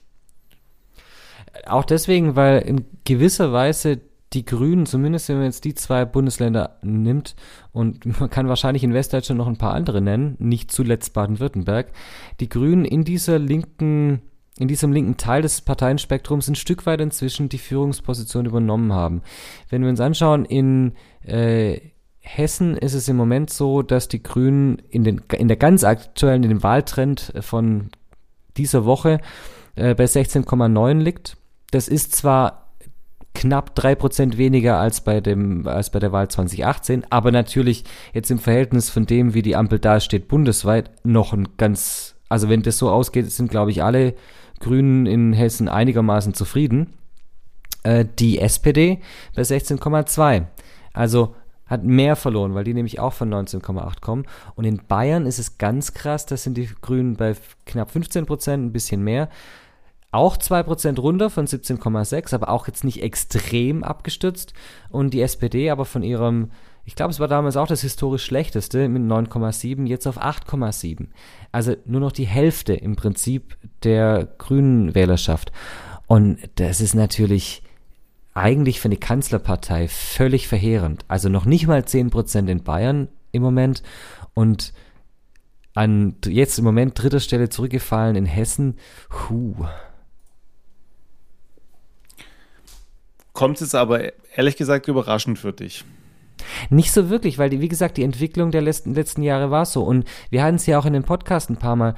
Auch 1.67 1.85
deswegen, 1.85 2.37
weil 2.37 2.63
in 2.63 2.85
gewisser 3.05 3.53
Weise 3.53 4.01
die 4.33 4.45
Grünen, 4.45 4.87
zumindest 4.87 5.29
wenn 5.29 5.37
man 5.37 5.47
jetzt 5.47 5.65
die 5.65 5.75
zwei 5.75 6.05
Bundesländer 6.05 6.79
nimmt, 6.83 7.35
und 7.73 8.05
man 8.21 8.31
kann 8.31 8.49
wahrscheinlich 8.49 8.85
in 8.85 8.95
Westdeutschland 8.95 9.39
noch 9.39 9.49
ein 9.49 9.59
paar 9.59 9.75
andere 9.75 10.01
nennen, 10.01 10.37
nicht 10.39 10.71
zuletzt 10.71 11.13
Baden-Württemberg, 11.15 11.93
die 12.41 12.49
Grünen 12.49 12.85
in 12.85 13.05
dieser 13.05 13.39
linken, 13.39 14.23
in 14.59 14.69
diesem 14.69 14.93
linken 14.93 15.17
Teil 15.17 15.43
des 15.43 15.61
Parteienspektrums 15.61 16.49
ein 16.49 16.57
Stück 16.57 16.85
weit 16.87 17.01
inzwischen 17.01 17.49
die 17.49 17.59
Führungsposition 17.59 18.47
übernommen 18.47 18.93
haben. 18.93 19.23
Wenn 19.69 19.83
wir 19.83 19.89
uns 19.89 20.01
anschauen, 20.01 20.45
in 20.45 20.95
äh, 21.23 21.81
Hessen 22.21 22.77
ist 22.77 22.95
es 22.95 23.09
im 23.09 23.17
Moment 23.17 23.49
so, 23.51 23.83
dass 23.83 24.09
die 24.09 24.23
Grünen 24.23 24.83
in, 24.91 25.05
den, 25.05 25.23
in 25.33 25.49
der 25.49 25.57
ganz 25.57 25.85
aktuellen, 25.85 26.43
in 26.43 26.51
dem 26.51 26.63
Wahltrend 26.63 27.33
von 27.41 27.91
dieser 28.59 28.85
Woche 28.85 29.21
äh, 29.77 29.95
bei 29.95 30.05
16,9 30.05 30.99
liegt. 30.99 31.37
Das 31.71 31.89
ist 31.89 32.15
zwar 32.15 32.68
knapp 33.35 33.75
drei 33.75 33.95
Prozent 33.95 34.37
weniger 34.37 34.79
als 34.79 35.01
bei 35.03 35.21
dem, 35.21 35.67
als 35.67 35.91
bei 35.91 35.99
der 35.99 36.13
Wahl 36.13 36.29
2018, 36.29 37.07
aber 37.11 37.31
natürlich 37.31 37.85
jetzt 38.13 38.31
im 38.31 38.39
Verhältnis 38.39 38.91
von 38.91 39.07
dem, 39.07 39.35
wie 39.35 39.43
die 39.43 39.57
Ampel 39.57 39.79
dasteht, 39.79 40.29
bundesweit 40.29 40.91
noch 41.05 41.33
ein 41.33 41.49
ganz, 41.57 42.17
also 42.29 42.49
wenn 42.49 42.63
das 42.63 42.79
so 42.79 42.91
ausgeht, 42.91 43.31
sind 43.31 43.51
glaube 43.51 43.71
ich 43.71 43.83
alle 43.83 44.15
Grünen 44.61 45.07
in 45.07 45.33
Hessen 45.33 45.69
einigermaßen 45.69 46.35
zufrieden. 46.35 46.95
Äh, 47.85 48.07
die 48.19 48.41
SPD 48.41 49.01
bei 49.35 49.43
16,2. 49.43 50.45
Also 50.93 51.35
hat 51.67 51.85
mehr 51.85 52.17
verloren, 52.17 52.55
weil 52.55 52.65
die 52.65 52.75
nämlich 52.75 52.99
auch 52.99 53.13
von 53.13 53.33
19,8 53.33 54.01
kommen. 54.01 54.25
Und 54.55 54.65
in 54.65 54.81
Bayern 54.89 55.27
ist 55.27 55.39
es 55.39 55.59
ganz 55.59 55.93
krass, 55.93 56.27
da 56.27 56.37
sind 56.37 56.57
die 56.57 56.69
Grünen 56.81 57.17
bei 57.17 57.37
knapp 57.67 57.91
15 57.91 58.27
Prozent, 58.27 58.65
ein 58.65 58.73
bisschen 58.73 59.05
mehr. 59.05 59.29
Auch 60.11 60.39
2% 60.39 60.99
runter 60.99 61.29
von 61.29 61.47
17,6, 61.47 62.35
aber 62.35 62.49
auch 62.49 62.67
jetzt 62.67 62.85
nicht 62.85 63.03
extrem 63.03 63.85
abgestützt. 63.85 64.55
Und 64.89 65.13
die 65.13 65.21
SPD 65.21 65.71
aber 65.71 65.85
von 65.85 66.03
ihrem, 66.03 66.51
ich 66.85 66.95
glaube, 66.95 67.11
es 67.11 67.21
war 67.21 67.29
damals 67.29 67.59
auch 67.59 67.67
das 67.67 67.83
historisch 67.83 68.25
schlechteste 68.25 68.89
mit 68.89 69.03
9,7, 69.03 69.87
jetzt 69.87 70.07
auf 70.07 70.21
8,7. 70.21 71.09
Also 71.53 71.77
nur 71.85 72.01
noch 72.01 72.13
die 72.13 72.27
Hälfte 72.27 72.73
im 72.73 72.97
Prinzip 72.97 73.59
der 73.83 74.29
grünen 74.39 74.95
Wählerschaft. 74.95 75.53
Und 76.07 76.39
das 76.55 76.81
ist 76.81 76.95
natürlich 76.95 77.63
eigentlich 78.33 78.81
für 78.81 78.89
eine 78.89 78.97
Kanzlerpartei 78.97 79.89
völlig 79.89 80.49
verheerend. 80.49 81.05
Also 81.09 81.29
noch 81.29 81.45
nicht 81.45 81.67
mal 81.67 81.81
10% 81.81 82.49
in 82.49 82.63
Bayern 82.63 83.09
im 83.33 83.43
Moment 83.43 83.83
und 84.33 84.73
an 85.75 86.17
jetzt 86.25 86.59
im 86.59 86.65
Moment 86.65 87.01
dritter 87.01 87.21
Stelle 87.21 87.51
zurückgefallen 87.51 88.17
in 88.17 88.27
Hessen. 88.27 88.77
Huh. 89.29 89.67
Kommt 93.39 93.61
es 93.61 93.77
aber 93.77 94.15
ehrlich 94.35 94.57
gesagt 94.57 94.89
überraschend 94.89 95.39
für 95.39 95.53
dich? 95.53 95.85
Nicht 96.71 96.91
so 96.91 97.09
wirklich, 97.09 97.39
weil, 97.39 97.49
die, 97.49 97.61
wie 97.61 97.69
gesagt, 97.69 97.97
die 97.97 98.03
Entwicklung 98.03 98.51
der 98.51 98.63
letzten, 98.63 98.95
letzten 98.95 99.23
Jahre 99.23 99.53
war 99.53 99.65
so. 99.65 99.85
Und 99.85 100.09
wir 100.29 100.43
hatten 100.43 100.57
es 100.57 100.67
ja 100.67 100.77
auch 100.77 100.87
in 100.87 100.93
dem 100.93 101.05
Podcast 101.05 101.49
ein 101.49 101.57
paar 101.57 101.77
Mal. 101.77 101.95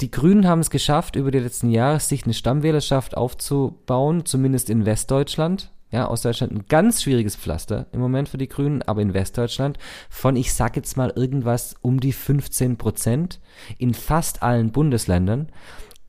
Die 0.00 0.10
Grünen 0.10 0.48
haben 0.48 0.60
es 0.60 0.70
geschafft, 0.70 1.16
über 1.16 1.30
die 1.30 1.38
letzten 1.38 1.68
Jahre 1.68 2.00
sich 2.00 2.24
eine 2.24 2.32
Stammwählerschaft 2.32 3.14
aufzubauen, 3.14 4.24
zumindest 4.24 4.70
in 4.70 4.86
Westdeutschland. 4.86 5.70
Ja, 5.90 6.08
Ostdeutschland 6.08 6.54
ein 6.54 6.64
ganz 6.66 7.02
schwieriges 7.02 7.36
Pflaster 7.36 7.84
im 7.92 8.00
Moment 8.00 8.30
für 8.30 8.38
die 8.38 8.48
Grünen, 8.48 8.80
aber 8.80 9.02
in 9.02 9.12
Westdeutschland 9.12 9.76
von, 10.08 10.34
ich 10.34 10.54
sag 10.54 10.76
jetzt 10.76 10.96
mal 10.96 11.12
irgendwas 11.14 11.74
um 11.82 12.00
die 12.00 12.14
15 12.14 12.78
Prozent 12.78 13.38
in 13.76 13.92
fast 13.92 14.42
allen 14.42 14.72
Bundesländern, 14.72 15.52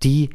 die, 0.01 0.29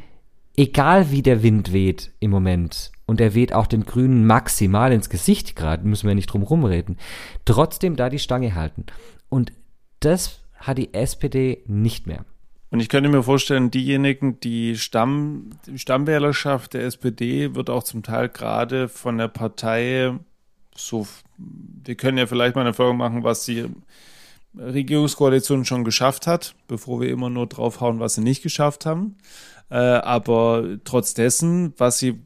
egal 0.55 1.09
wie 1.09 1.23
der 1.23 1.41
Wind 1.41 1.73
weht 1.73 2.11
im 2.19 2.29
Moment, 2.29 2.91
und 3.07 3.19
er 3.19 3.33
weht 3.33 3.53
auch 3.53 3.65
den 3.65 3.85
Grünen 3.85 4.27
maximal 4.27 4.91
ins 4.91 5.09
Gesicht 5.09 5.55
gerade, 5.55 5.87
müssen 5.87 6.07
wir 6.07 6.13
nicht 6.13 6.27
drum 6.27 6.43
rumreden, 6.43 6.97
trotzdem 7.45 7.95
da 7.95 8.09
die 8.09 8.19
Stange 8.19 8.53
halten. 8.53 8.85
Und 9.29 9.51
das 10.01 10.41
hat 10.55 10.77
die 10.77 10.93
SPD 10.93 11.63
nicht 11.65 12.05
mehr. 12.05 12.25
Und 12.69 12.81
ich 12.81 12.89
könnte 12.89 13.09
mir 13.09 13.23
vorstellen, 13.23 13.71
diejenigen, 13.71 14.39
die 14.41 14.77
Stamm, 14.77 15.51
Stammwählerschaft 15.75 16.73
der 16.73 16.83
SPD 16.83 17.55
wird 17.55 17.69
auch 17.69 17.83
zum 17.83 18.03
Teil 18.03 18.29
gerade 18.29 18.89
von 18.89 19.17
der 19.17 19.29
Partei 19.29 20.13
so, 20.75 21.07
wir 21.37 21.95
können 21.95 22.17
ja 22.17 22.27
vielleicht 22.27 22.55
mal 22.55 22.61
eine 22.61 22.73
Folge 22.73 22.97
machen, 22.97 23.23
was 23.23 23.45
die 23.45 23.65
Regierungskoalition 24.57 25.65
schon 25.65 25.83
geschafft 25.83 26.27
hat, 26.27 26.55
bevor 26.67 27.01
wir 27.01 27.09
immer 27.09 27.29
nur 27.29 27.47
draufhauen, 27.47 27.99
was 27.99 28.15
sie 28.15 28.21
nicht 28.21 28.43
geschafft 28.43 28.85
haben. 28.85 29.17
Äh, 29.69 29.75
aber 29.75 30.77
trotz 30.83 31.13
dessen, 31.13 31.73
was 31.77 31.99
sie 31.99 32.19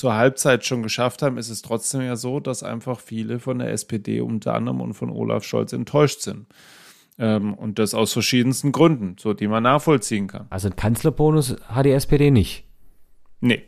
zur 0.00 0.14
Halbzeit 0.14 0.64
schon 0.64 0.82
geschafft 0.82 1.20
haben, 1.20 1.36
ist 1.36 1.50
es 1.50 1.60
trotzdem 1.60 2.00
ja 2.00 2.16
so, 2.16 2.40
dass 2.40 2.62
einfach 2.62 2.98
viele 2.98 3.38
von 3.38 3.58
der 3.58 3.70
SPD 3.70 4.22
unter 4.22 4.54
anderem 4.54 4.80
und 4.80 4.94
von 4.94 5.10
Olaf 5.10 5.44
Scholz 5.44 5.74
enttäuscht 5.74 6.22
sind. 6.22 6.46
Ähm, 7.18 7.52
und 7.52 7.78
das 7.78 7.92
aus 7.92 8.14
verschiedensten 8.14 8.72
Gründen, 8.72 9.16
so 9.20 9.34
die 9.34 9.46
man 9.46 9.62
nachvollziehen 9.62 10.26
kann. 10.26 10.46
Also 10.48 10.68
einen 10.68 10.76
Kanzlerbonus 10.76 11.56
hat 11.68 11.84
die 11.84 11.90
SPD 11.90 12.30
nicht. 12.30 12.64
Nee, 13.40 13.62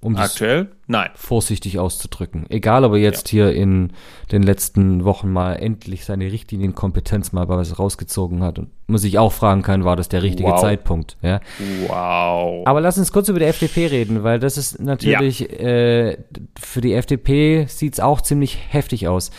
um 0.00 0.16
Aktuell? 0.16 0.68
Nein. 0.86 1.10
Vorsichtig 1.14 1.78
auszudrücken. 1.78 2.46
Egal, 2.48 2.84
ob 2.84 2.92
er 2.92 2.98
jetzt 2.98 3.32
ja. 3.32 3.46
hier 3.46 3.52
in 3.54 3.92
den 4.30 4.42
letzten 4.42 5.04
Wochen 5.04 5.32
mal 5.32 5.54
endlich 5.54 6.04
seine 6.04 6.30
Richtlinienkompetenz 6.30 7.32
mal 7.32 7.48
was 7.48 7.78
rausgezogen 7.78 8.42
hat 8.42 8.58
und 8.58 8.70
man 8.86 8.98
sich 8.98 9.18
auch 9.18 9.32
fragen 9.32 9.62
kann, 9.62 9.84
war 9.84 9.96
das 9.96 10.08
der 10.08 10.22
richtige 10.22 10.50
wow. 10.50 10.60
Zeitpunkt? 10.60 11.16
Ja. 11.22 11.40
Wow. 11.88 12.66
Aber 12.66 12.80
lass 12.80 12.98
uns 12.98 13.10
kurz 13.10 13.28
über 13.28 13.38
die 13.38 13.46
FDP 13.46 13.86
reden, 13.86 14.22
weil 14.22 14.38
das 14.38 14.58
ist 14.58 14.80
natürlich, 14.80 15.40
ja. 15.40 15.48
äh, 15.48 16.18
für 16.60 16.80
die 16.80 16.92
FDP 16.92 17.66
sieht's 17.66 17.98
auch 17.98 18.20
ziemlich 18.20 18.58
heftig 18.68 19.08
aus. 19.08 19.30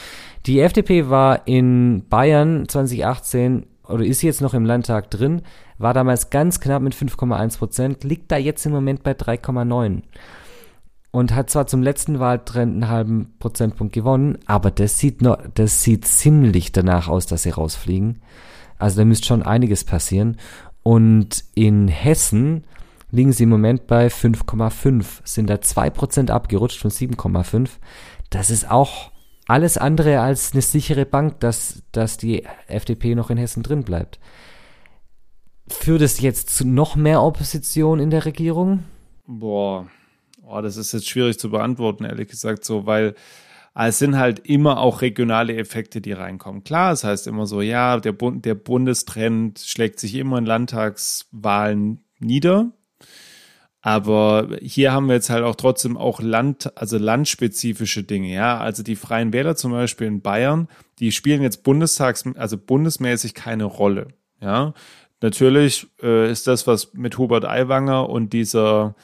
Die 0.48 0.60
FDP 0.60 1.10
war 1.10 1.48
in 1.48 2.06
Bayern 2.10 2.68
2018 2.68 3.68
oder 3.88 4.04
ist 4.04 4.22
jetzt 4.22 4.42
noch 4.42 4.54
im 4.54 4.66
Landtag 4.66 5.12
drin, 5.12 5.44
war 5.78 5.94
damals 5.94 6.30
ganz 6.30 6.60
knapp 6.60 6.82
mit 6.82 6.96
5,1 6.96 7.58
Prozent, 7.58 8.04
liegt 8.04 8.32
da 8.32 8.38
jetzt 8.38 8.66
im 8.66 8.72
Moment 8.72 9.04
bei 9.04 9.12
3,9 9.12 10.02
und 11.12 11.34
hat 11.34 11.50
zwar 11.50 11.68
zum 11.68 11.82
letzten 11.82 12.20
Wahltrend 12.20 12.74
einen 12.74 12.90
halben 12.90 13.34
Prozentpunkt 13.40 13.94
gewonnen, 13.94 14.38
aber 14.46 14.72
das 14.72 15.00
sieht 15.00 15.22
noch, 15.22 15.38
das 15.54 15.84
sieht 15.84 16.06
ziemlich 16.06 16.72
danach 16.72 17.08
aus, 17.08 17.26
dass 17.26 17.44
sie 17.44 17.50
rausfliegen. 17.50 18.22
Also 18.78 18.98
da 18.98 19.06
müsste 19.06 19.28
schon 19.28 19.44
einiges 19.44 19.84
passieren. 19.84 20.38
Und 20.84 21.44
in 21.56 21.88
Hessen 21.88 22.66
liegen 23.12 23.32
sie 23.32 23.44
im 23.44 23.50
Moment 23.50 23.88
bei 23.88 24.08
5,5, 24.08 25.22
sind 25.24 25.50
da 25.50 25.56
2% 25.56 26.30
abgerutscht 26.30 26.80
von 26.80 26.92
7,5. 26.92 27.70
Das 28.30 28.50
ist 28.50 28.70
auch 28.70 29.12
alles 29.48 29.78
andere 29.78 30.20
als 30.20 30.52
eine 30.52 30.62
sichere 30.62 31.06
Bank, 31.06 31.40
dass, 31.40 31.84
dass 31.94 32.18
die 32.18 32.46
FDP 32.68 33.16
noch 33.16 33.30
in 33.30 33.38
Hessen 33.38 33.64
drin 33.64 33.84
bleibt. 33.84 34.20
Führt 35.70 36.02
es 36.02 36.20
jetzt 36.20 36.50
zu 36.56 36.66
noch 36.66 36.96
mehr 36.96 37.24
Opposition 37.24 38.00
in 38.00 38.10
der 38.10 38.26
Regierung? 38.26 38.84
Boah, 39.26 39.88
Oh, 40.50 40.62
das 40.62 40.78
ist 40.78 40.94
jetzt 40.94 41.10
schwierig 41.10 41.38
zu 41.40 41.50
beantworten, 41.50 42.06
ehrlich 42.06 42.30
gesagt, 42.30 42.64
so, 42.64 42.86
weil 42.86 43.16
es 43.76 44.00
sind 44.00 44.18
halt 44.18 44.40
immer 44.40 44.80
auch 44.80 45.02
regionale 45.02 45.56
Effekte, 45.56 46.02
die 46.02 46.14
reinkommen. 46.14 46.64
Klar, 46.64 46.94
es 46.94 47.04
heißt 47.04 47.28
immer 47.28 47.46
so, 47.46 47.62
ja, 47.62 48.00
der, 48.00 48.14
Bund, 48.14 48.46
der 48.46 48.56
Bundestrend 48.56 49.60
schlägt 49.60 50.00
sich 50.00 50.16
immer 50.16 50.40
in 50.40 50.46
Landtagswahlen 50.46 52.04
nieder. 52.20 52.72
Aber 53.82 54.50
hier 54.62 54.92
haben 54.92 55.08
wir 55.08 55.14
jetzt 55.14 55.30
halt 55.30 55.44
auch 55.44 55.56
trotzdem 55.56 55.96
auch 55.96 56.20
Land, 56.22 56.76
also 56.76 56.98
landspezifische 56.98 58.04
Dinge, 58.04 58.34
ja. 58.34 58.58
Also 58.58 58.82
die 58.84 58.96
Freien 58.96 59.32
Wähler 59.32 59.56
zum 59.56 59.72
Beispiel 59.72 60.08
in 60.08 60.22
Bayern, 60.22 60.68
die 61.00 61.12
spielen 61.12 61.44
jetzt 61.44 61.64
Bundestags, 61.64 62.26
also 62.36 62.58
bundesmäßig 62.58 63.34
keine 63.36 63.66
Rolle, 63.66 64.08
ja. 64.42 64.74
Natürlich 65.22 65.88
äh, 66.02 66.32
ist 66.32 66.48
das, 66.48 66.68
was 66.68 66.94
mit 66.94 67.18
Hubert 67.18 67.46
Aiwanger 67.46 68.10
und 68.10 68.34
dieser 68.34 68.96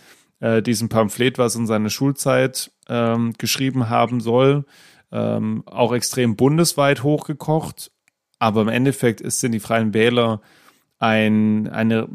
äh, 0.44 0.62
diesem 0.62 0.90
Pamphlet, 0.90 1.38
was 1.38 1.56
in 1.56 1.66
seiner 1.66 1.90
Schulzeit 1.90 2.72
ähm, 2.90 3.34
geschrieben 3.38 3.90
haben 3.90 4.20
soll, 4.20 4.66
ähm, 5.10 5.64
auch 5.66 5.94
extrem 5.94 6.36
bundesweit 6.36 7.02
hochgekocht. 7.02 7.92
Aber 8.40 8.62
im 8.62 8.68
Endeffekt 8.68 9.22
ist, 9.22 9.40
sind 9.40 9.54
die 9.54 9.62
Freien 9.62 9.94
Wähler 9.94 10.42
ein, 11.00 11.70
eine 11.70 12.10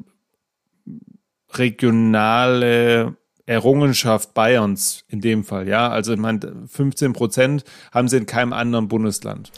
regionale 1.55 3.17
Errungenschaft 3.47 4.35
Bayerns 4.35 5.05
in 5.09 5.23
dem 5.23 5.43
Fall, 5.43 5.67
ja. 5.67 5.88
Also 5.88 6.12
ich 6.12 6.19
meine, 6.19 6.67
15 6.67 7.14
Prozent 7.14 7.64
haben 7.93 8.09
sie 8.09 8.19
in 8.19 8.27
keinem 8.27 8.53
anderen 8.53 8.88
Bundesland. 8.88 9.53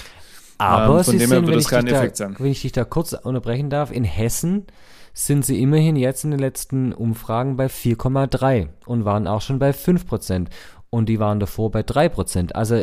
Aber 0.59 0.99
ähm, 0.99 1.05
von 1.05 1.19
dem 1.19 1.33
her 1.33 1.45
wird 1.45 1.57
es 1.57 1.69
kein 1.69 1.89
Effekt 1.89 2.21
da, 2.21 2.27
sein. 2.27 2.37
Wenn 2.39 2.53
ich 2.53 2.63
dich 2.63 2.71
da 2.71 2.85
kurz 2.85 3.15
unterbrechen 3.15 3.69
darf, 3.69 3.91
in 3.91 4.05
Hessen 4.05 4.69
sind 5.13 5.45
sie 5.45 5.63
immerhin 5.63 5.97
jetzt 5.97 6.25
in 6.25 6.31
den 6.31 6.41
letzten 6.41 6.93
Umfragen 6.93 7.57
bei 7.57 7.67
4,3 7.67 8.69
und 8.87 9.05
waren 9.05 9.27
auch 9.27 9.41
schon 9.43 9.59
bei 9.59 9.73
5 9.73 10.07
Prozent. 10.07 10.51
Und 10.91 11.09
die 11.09 11.21
waren 11.21 11.41
davor 11.41 11.71
bei 11.71 11.83
3 11.83 12.09
Prozent. 12.09 12.57
Also 12.57 12.83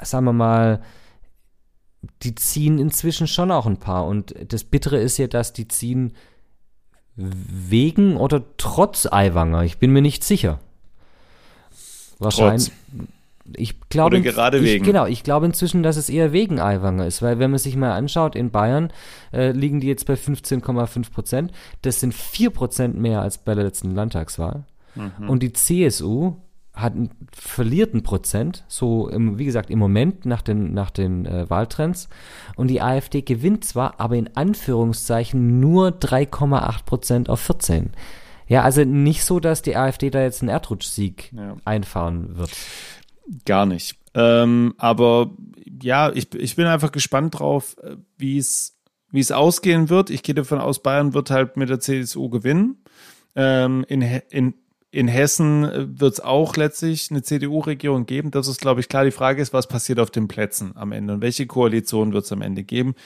sagen 0.00 0.24
wir 0.26 0.32
mal, 0.32 0.82
die 2.22 2.34
ziehen 2.34 2.78
inzwischen 2.78 3.26
schon 3.26 3.50
auch 3.50 3.66
ein 3.66 3.78
paar. 3.78 4.06
Und 4.06 4.34
das 4.48 4.64
Bittere 4.64 4.98
ist 4.98 5.18
ja, 5.18 5.26
dass 5.26 5.52
die 5.52 5.68
ziehen 5.68 6.12
wegen 7.16 8.16
oder 8.16 8.42
trotz 8.56 9.06
Aiwanger. 9.06 9.62
Ich 9.62 9.78
bin 9.78 9.92
mir 9.92 10.02
nicht 10.02 10.24
sicher. 10.24 10.58
Wahrscheinlich. 12.18 12.70
Trotz. 12.70 13.08
Ich 13.56 13.78
glaube, 13.90 14.16
Oder 14.16 14.24
gerade 14.24 14.58
ich, 14.58 14.64
wegen. 14.64 14.84
Genau, 14.84 15.06
ich 15.06 15.22
glaube 15.22 15.46
inzwischen, 15.46 15.82
dass 15.82 15.96
es 15.96 16.08
eher 16.08 16.32
wegen 16.32 16.60
Aiwanger 16.60 17.06
ist, 17.06 17.20
weil 17.20 17.38
wenn 17.38 17.50
man 17.50 17.58
sich 17.58 17.76
mal 17.76 17.92
anschaut, 17.92 18.36
in 18.36 18.50
Bayern 18.50 18.90
äh, 19.32 19.50
liegen 19.50 19.80
die 19.80 19.86
jetzt 19.86 20.06
bei 20.06 20.14
15,5 20.14 21.12
Prozent. 21.12 21.52
Das 21.82 22.00
sind 22.00 22.14
4 22.14 22.50
Prozent 22.50 22.96
mehr 22.96 23.20
als 23.20 23.38
bei 23.38 23.54
der 23.54 23.64
letzten 23.64 23.94
Landtagswahl. 23.94 24.64
Mhm. 24.94 25.28
Und 25.28 25.42
die 25.42 25.52
CSU 25.52 26.36
hat, 26.74 26.94
verliert 27.32 27.94
ein 27.94 28.02
Prozent, 28.02 28.64
so 28.66 29.08
im, 29.08 29.38
wie 29.38 29.44
gesagt 29.44 29.70
im 29.70 29.78
Moment 29.78 30.26
nach 30.26 30.42
den, 30.42 30.74
nach 30.74 30.90
den 30.90 31.24
äh, 31.26 31.48
Wahltrends. 31.48 32.08
Und 32.56 32.68
die 32.68 32.82
AfD 32.82 33.22
gewinnt 33.22 33.64
zwar, 33.64 34.00
aber 34.00 34.16
in 34.16 34.36
Anführungszeichen 34.36 35.60
nur 35.60 35.88
3,8 35.88 36.84
Prozent 36.84 37.28
auf 37.28 37.40
14. 37.40 37.90
Ja, 38.46 38.62
also 38.62 38.84
nicht 38.84 39.24
so, 39.24 39.40
dass 39.40 39.62
die 39.62 39.76
AfD 39.76 40.10
da 40.10 40.20
jetzt 40.20 40.42
einen 40.42 40.50
Erdrutschsieg 40.50 41.32
ja. 41.32 41.56
einfahren 41.64 42.36
wird. 42.36 42.50
Gar 43.44 43.66
nicht. 43.66 43.96
Ähm, 44.14 44.74
aber 44.78 45.30
ja, 45.82 46.12
ich, 46.12 46.34
ich 46.34 46.56
bin 46.56 46.66
einfach 46.66 46.92
gespannt 46.92 47.38
drauf, 47.38 47.76
äh, 47.82 47.96
wie 48.16 48.38
es 48.38 48.74
wie 49.14 49.20
es 49.20 49.30
ausgehen 49.30 49.90
wird. 49.90 50.10
Ich 50.10 50.24
gehe 50.24 50.34
davon 50.34 50.58
aus, 50.58 50.82
Bayern 50.82 51.14
wird 51.14 51.30
halt 51.30 51.56
mit 51.56 51.68
der 51.68 51.78
CSU 51.78 52.28
gewinnen. 52.28 52.82
Ähm, 53.36 53.84
in, 53.86 54.02
in, 54.02 54.54
in 54.90 55.06
Hessen 55.06 55.64
äh, 55.64 56.00
wird 56.00 56.14
es 56.14 56.20
auch 56.20 56.56
letztlich 56.56 57.12
eine 57.12 57.22
CDU-Regierung 57.22 58.06
geben. 58.06 58.32
Das 58.32 58.48
ist, 58.48 58.60
glaube 58.60 58.80
ich, 58.80 58.88
klar. 58.88 59.04
Die 59.04 59.12
Frage 59.12 59.40
ist, 59.40 59.52
was 59.52 59.68
passiert 59.68 60.00
auf 60.00 60.10
den 60.10 60.26
Plätzen 60.26 60.72
am 60.74 60.90
Ende 60.90 61.14
und 61.14 61.20
welche 61.20 61.46
Koalition 61.46 62.12
wird 62.12 62.24
es 62.24 62.32
am 62.32 62.42
Ende 62.42 62.64
geben. 62.64 62.96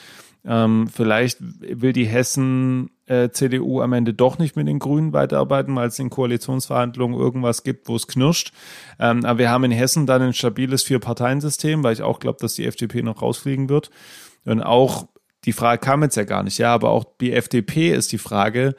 Ähm, 0.43 0.87
vielleicht 0.91 1.37
will 1.39 1.93
die 1.93 2.07
Hessen 2.07 2.89
äh, 3.09 3.31
CDU 3.31 3.81
am 3.81 3.93
Ende 3.93 4.13
doch 4.13 4.37
nicht 4.37 4.55
mit 4.55 4.67
den 4.67 4.79
Grünen 4.79 5.13
weiterarbeiten, 5.13 5.75
weil 5.75 5.87
es 5.87 5.99
in 5.99 6.09
Koalitionsverhandlungen 6.09 7.19
irgendwas 7.19 7.63
gibt, 7.63 7.87
wo 7.87 7.95
es 7.95 8.07
knirscht. 8.07 8.53
Ähm, 8.99 9.25
aber 9.25 9.39
wir 9.39 9.49
haben 9.49 9.63
in 9.63 9.71
Hessen 9.71 10.05
dann 10.05 10.21
ein 10.21 10.33
stabiles 10.33 10.83
Vier-Parteien-System, 10.83 11.83
weil 11.83 11.93
ich 11.93 12.03
auch 12.03 12.19
glaube, 12.19 12.37
dass 12.39 12.53
die 12.53 12.65
FDP 12.65 13.01
noch 13.01 13.21
rausfliegen 13.21 13.67
wird. 13.67 13.89
Und 14.45 14.61
auch 14.61 15.07
die 15.45 15.53
Frage 15.53 15.81
kam 15.81 16.03
jetzt 16.03 16.17
ja 16.17 16.23
gar 16.23 16.43
nicht, 16.43 16.57
ja, 16.59 16.73
aber 16.73 16.91
auch 16.91 17.05
die 17.19 17.33
FDP 17.33 17.91
ist 17.91 18.11
die 18.11 18.17
Frage. 18.17 18.75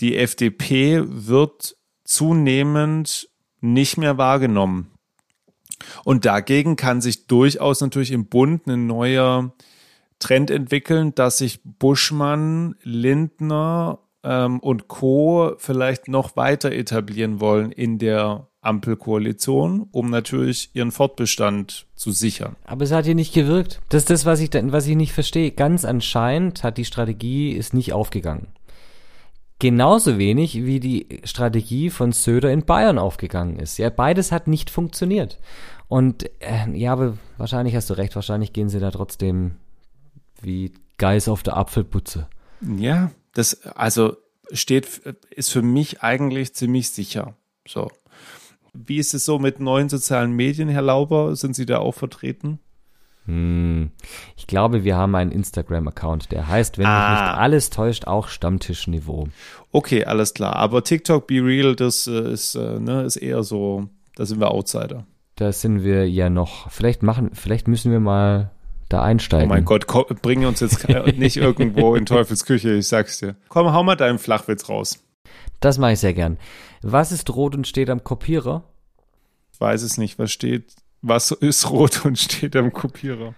Die 0.00 0.16
FDP 0.16 1.02
wird 1.06 1.76
zunehmend 2.04 3.28
nicht 3.60 3.98
mehr 3.98 4.16
wahrgenommen. 4.16 4.90
Und 6.04 6.24
dagegen 6.24 6.76
kann 6.76 7.00
sich 7.00 7.26
durchaus 7.26 7.80
natürlich 7.80 8.12
im 8.12 8.26
Bund 8.26 8.66
ein 8.66 8.86
neuer 8.86 9.52
Trend 10.18 10.50
entwickeln, 10.50 11.14
dass 11.14 11.38
sich 11.38 11.60
Buschmann, 11.62 12.76
Lindner 12.82 13.98
ähm, 14.22 14.60
und 14.60 14.88
Co. 14.88 15.54
vielleicht 15.58 16.08
noch 16.08 16.36
weiter 16.36 16.72
etablieren 16.72 17.40
wollen 17.40 17.72
in 17.72 17.98
der 17.98 18.48
Ampelkoalition, 18.60 19.86
um 19.92 20.10
natürlich 20.10 20.70
ihren 20.74 20.90
Fortbestand 20.90 21.86
zu 21.94 22.10
sichern. 22.10 22.56
Aber 22.64 22.84
es 22.84 22.92
hat 22.92 23.04
hier 23.04 23.14
nicht 23.14 23.32
gewirkt. 23.32 23.80
Das 23.88 24.02
ist 24.02 24.10
das, 24.10 24.26
was 24.26 24.40
ich, 24.40 24.50
was 24.52 24.86
ich 24.86 24.96
nicht 24.96 25.12
verstehe. 25.12 25.52
Ganz 25.52 25.84
anscheinend 25.84 26.64
hat 26.64 26.76
die 26.76 26.84
Strategie 26.84 27.52
ist 27.52 27.74
nicht 27.74 27.92
aufgegangen. 27.92 28.48
Genauso 29.58 30.18
wenig 30.18 30.66
wie 30.66 30.80
die 30.80 31.20
Strategie 31.24 31.88
von 31.88 32.12
Söder 32.12 32.52
in 32.52 32.66
Bayern 32.66 32.98
aufgegangen 32.98 33.58
ist. 33.58 33.78
Ja, 33.78 33.88
beides 33.88 34.30
hat 34.30 34.48
nicht 34.48 34.68
funktioniert. 34.68 35.38
Und 35.88 36.28
äh, 36.40 36.70
ja, 36.74 36.92
aber 36.92 37.16
wahrscheinlich 37.38 37.74
hast 37.74 37.88
du 37.88 37.94
recht, 37.94 38.16
wahrscheinlich 38.16 38.52
gehen 38.52 38.68
sie 38.68 38.80
da 38.80 38.90
trotzdem 38.90 39.52
wie 40.42 40.72
Geist 40.98 41.28
auf 41.28 41.42
der 41.42 41.56
Apfelputze. 41.56 42.28
Ja, 42.60 43.10
das 43.34 43.62
also 43.66 44.16
steht 44.52 44.86
ist 45.30 45.50
für 45.50 45.62
mich 45.62 46.02
eigentlich 46.02 46.54
ziemlich 46.54 46.90
sicher. 46.90 47.36
So. 47.66 47.90
Wie 48.72 48.98
ist 48.98 49.14
es 49.14 49.24
so 49.24 49.38
mit 49.38 49.60
neuen 49.60 49.88
sozialen 49.88 50.32
Medien, 50.32 50.68
Herr 50.68 50.82
Lauber? 50.82 51.34
Sind 51.36 51.56
Sie 51.56 51.66
da 51.66 51.78
auch 51.78 51.94
vertreten? 51.94 52.60
Hm, 53.26 53.90
ich 54.36 54.46
glaube, 54.46 54.84
wir 54.84 54.96
haben 54.96 55.14
einen 55.14 55.32
Instagram-Account, 55.32 56.30
der 56.30 56.46
heißt, 56.46 56.78
wenn 56.78 56.86
ah. 56.86 57.10
mich 57.10 57.20
nicht 57.20 57.38
alles 57.38 57.70
täuscht, 57.70 58.06
auch 58.06 58.28
Stammtischniveau. 58.28 59.28
Okay, 59.72 60.04
alles 60.04 60.32
klar. 60.32 60.56
Aber 60.56 60.84
TikTok 60.84 61.26
Be 61.26 61.42
Real, 61.42 61.74
das 61.74 62.06
äh, 62.06 62.32
ist, 62.32 62.54
äh, 62.54 62.78
ne, 62.78 63.02
ist 63.02 63.16
eher 63.16 63.42
so, 63.42 63.88
da 64.14 64.26
sind 64.26 64.38
wir 64.38 64.52
Outsider. 64.52 65.06
Da 65.34 65.52
sind 65.52 65.82
wir 65.82 66.08
ja 66.08 66.30
noch. 66.30 66.70
Vielleicht 66.70 67.02
machen, 67.02 67.30
vielleicht 67.34 67.68
müssen 67.68 67.90
wir 67.90 68.00
mal 68.00 68.52
da 68.88 69.02
einsteigen. 69.02 69.50
Oh 69.50 69.54
mein 69.54 69.64
Gott, 69.64 69.86
komm, 69.86 70.04
bring 70.22 70.44
uns 70.46 70.60
jetzt 70.60 70.88
nicht 71.16 71.36
irgendwo 71.36 71.94
in 71.94 72.06
Teufelsküche, 72.06 72.74
ich 72.74 72.88
sag's 72.88 73.18
dir. 73.18 73.36
Komm, 73.48 73.72
hau 73.72 73.82
mal 73.82 73.96
deinen 73.96 74.18
Flachwitz 74.18 74.68
raus. 74.68 75.02
Das 75.60 75.78
mache 75.78 75.92
ich 75.92 76.00
sehr 76.00 76.14
gern. 76.14 76.38
Was 76.82 77.12
ist 77.12 77.34
rot 77.34 77.54
und 77.54 77.66
steht 77.66 77.90
am 77.90 78.04
Kopierer? 78.04 78.64
Ich 79.52 79.60
weiß 79.60 79.82
es 79.82 79.96
nicht. 79.98 80.18
Was 80.18 80.30
steht, 80.32 80.74
was 81.02 81.30
ist 81.30 81.70
rot 81.70 82.04
und 82.04 82.18
steht 82.18 82.54
am 82.56 82.72
Kopierer? 82.72 83.34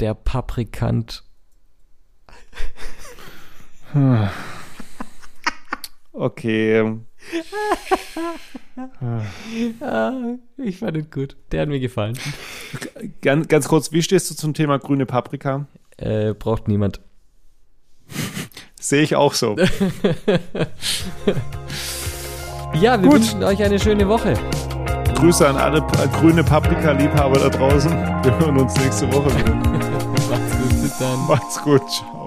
Der 0.00 0.14
Paprikant. 0.14 1.22
Okay. 6.12 6.98
Ich 10.56 10.78
fand 10.78 10.96
ihn 10.96 11.10
gut. 11.10 11.36
Der 11.52 11.62
hat 11.62 11.68
mir 11.68 11.80
gefallen. 11.80 12.18
Ganz, 13.22 13.48
ganz 13.48 13.68
kurz, 13.68 13.92
wie 13.92 14.02
stehst 14.02 14.30
du 14.30 14.34
zum 14.34 14.54
Thema 14.54 14.78
grüne 14.78 15.06
Paprika? 15.06 15.66
Äh, 15.96 16.34
braucht 16.34 16.68
niemand. 16.68 17.00
Sehe 18.80 19.02
ich 19.02 19.16
auch 19.16 19.32
so. 19.32 19.56
ja, 22.74 23.00
wir 23.00 23.08
Gut. 23.08 23.12
wünschen 23.12 23.42
euch 23.42 23.62
eine 23.62 23.78
schöne 23.78 24.06
Woche. 24.08 24.34
Grüße 25.14 25.48
an 25.48 25.56
alle 25.56 25.80
grüne 26.12 26.44
Paprika-Liebhaber 26.44 27.38
da 27.38 27.48
draußen. 27.48 27.90
Wir 27.90 28.38
hören 28.38 28.58
uns 28.58 28.76
nächste 28.76 29.10
Woche 29.12 29.34
wieder. 29.38 29.54
Macht's 30.30 30.58
gut, 30.58 30.82
bis 30.82 30.98
dann. 30.98 31.26
Macht's 31.26 31.62
gut, 31.62 31.82
ciao. 31.90 32.23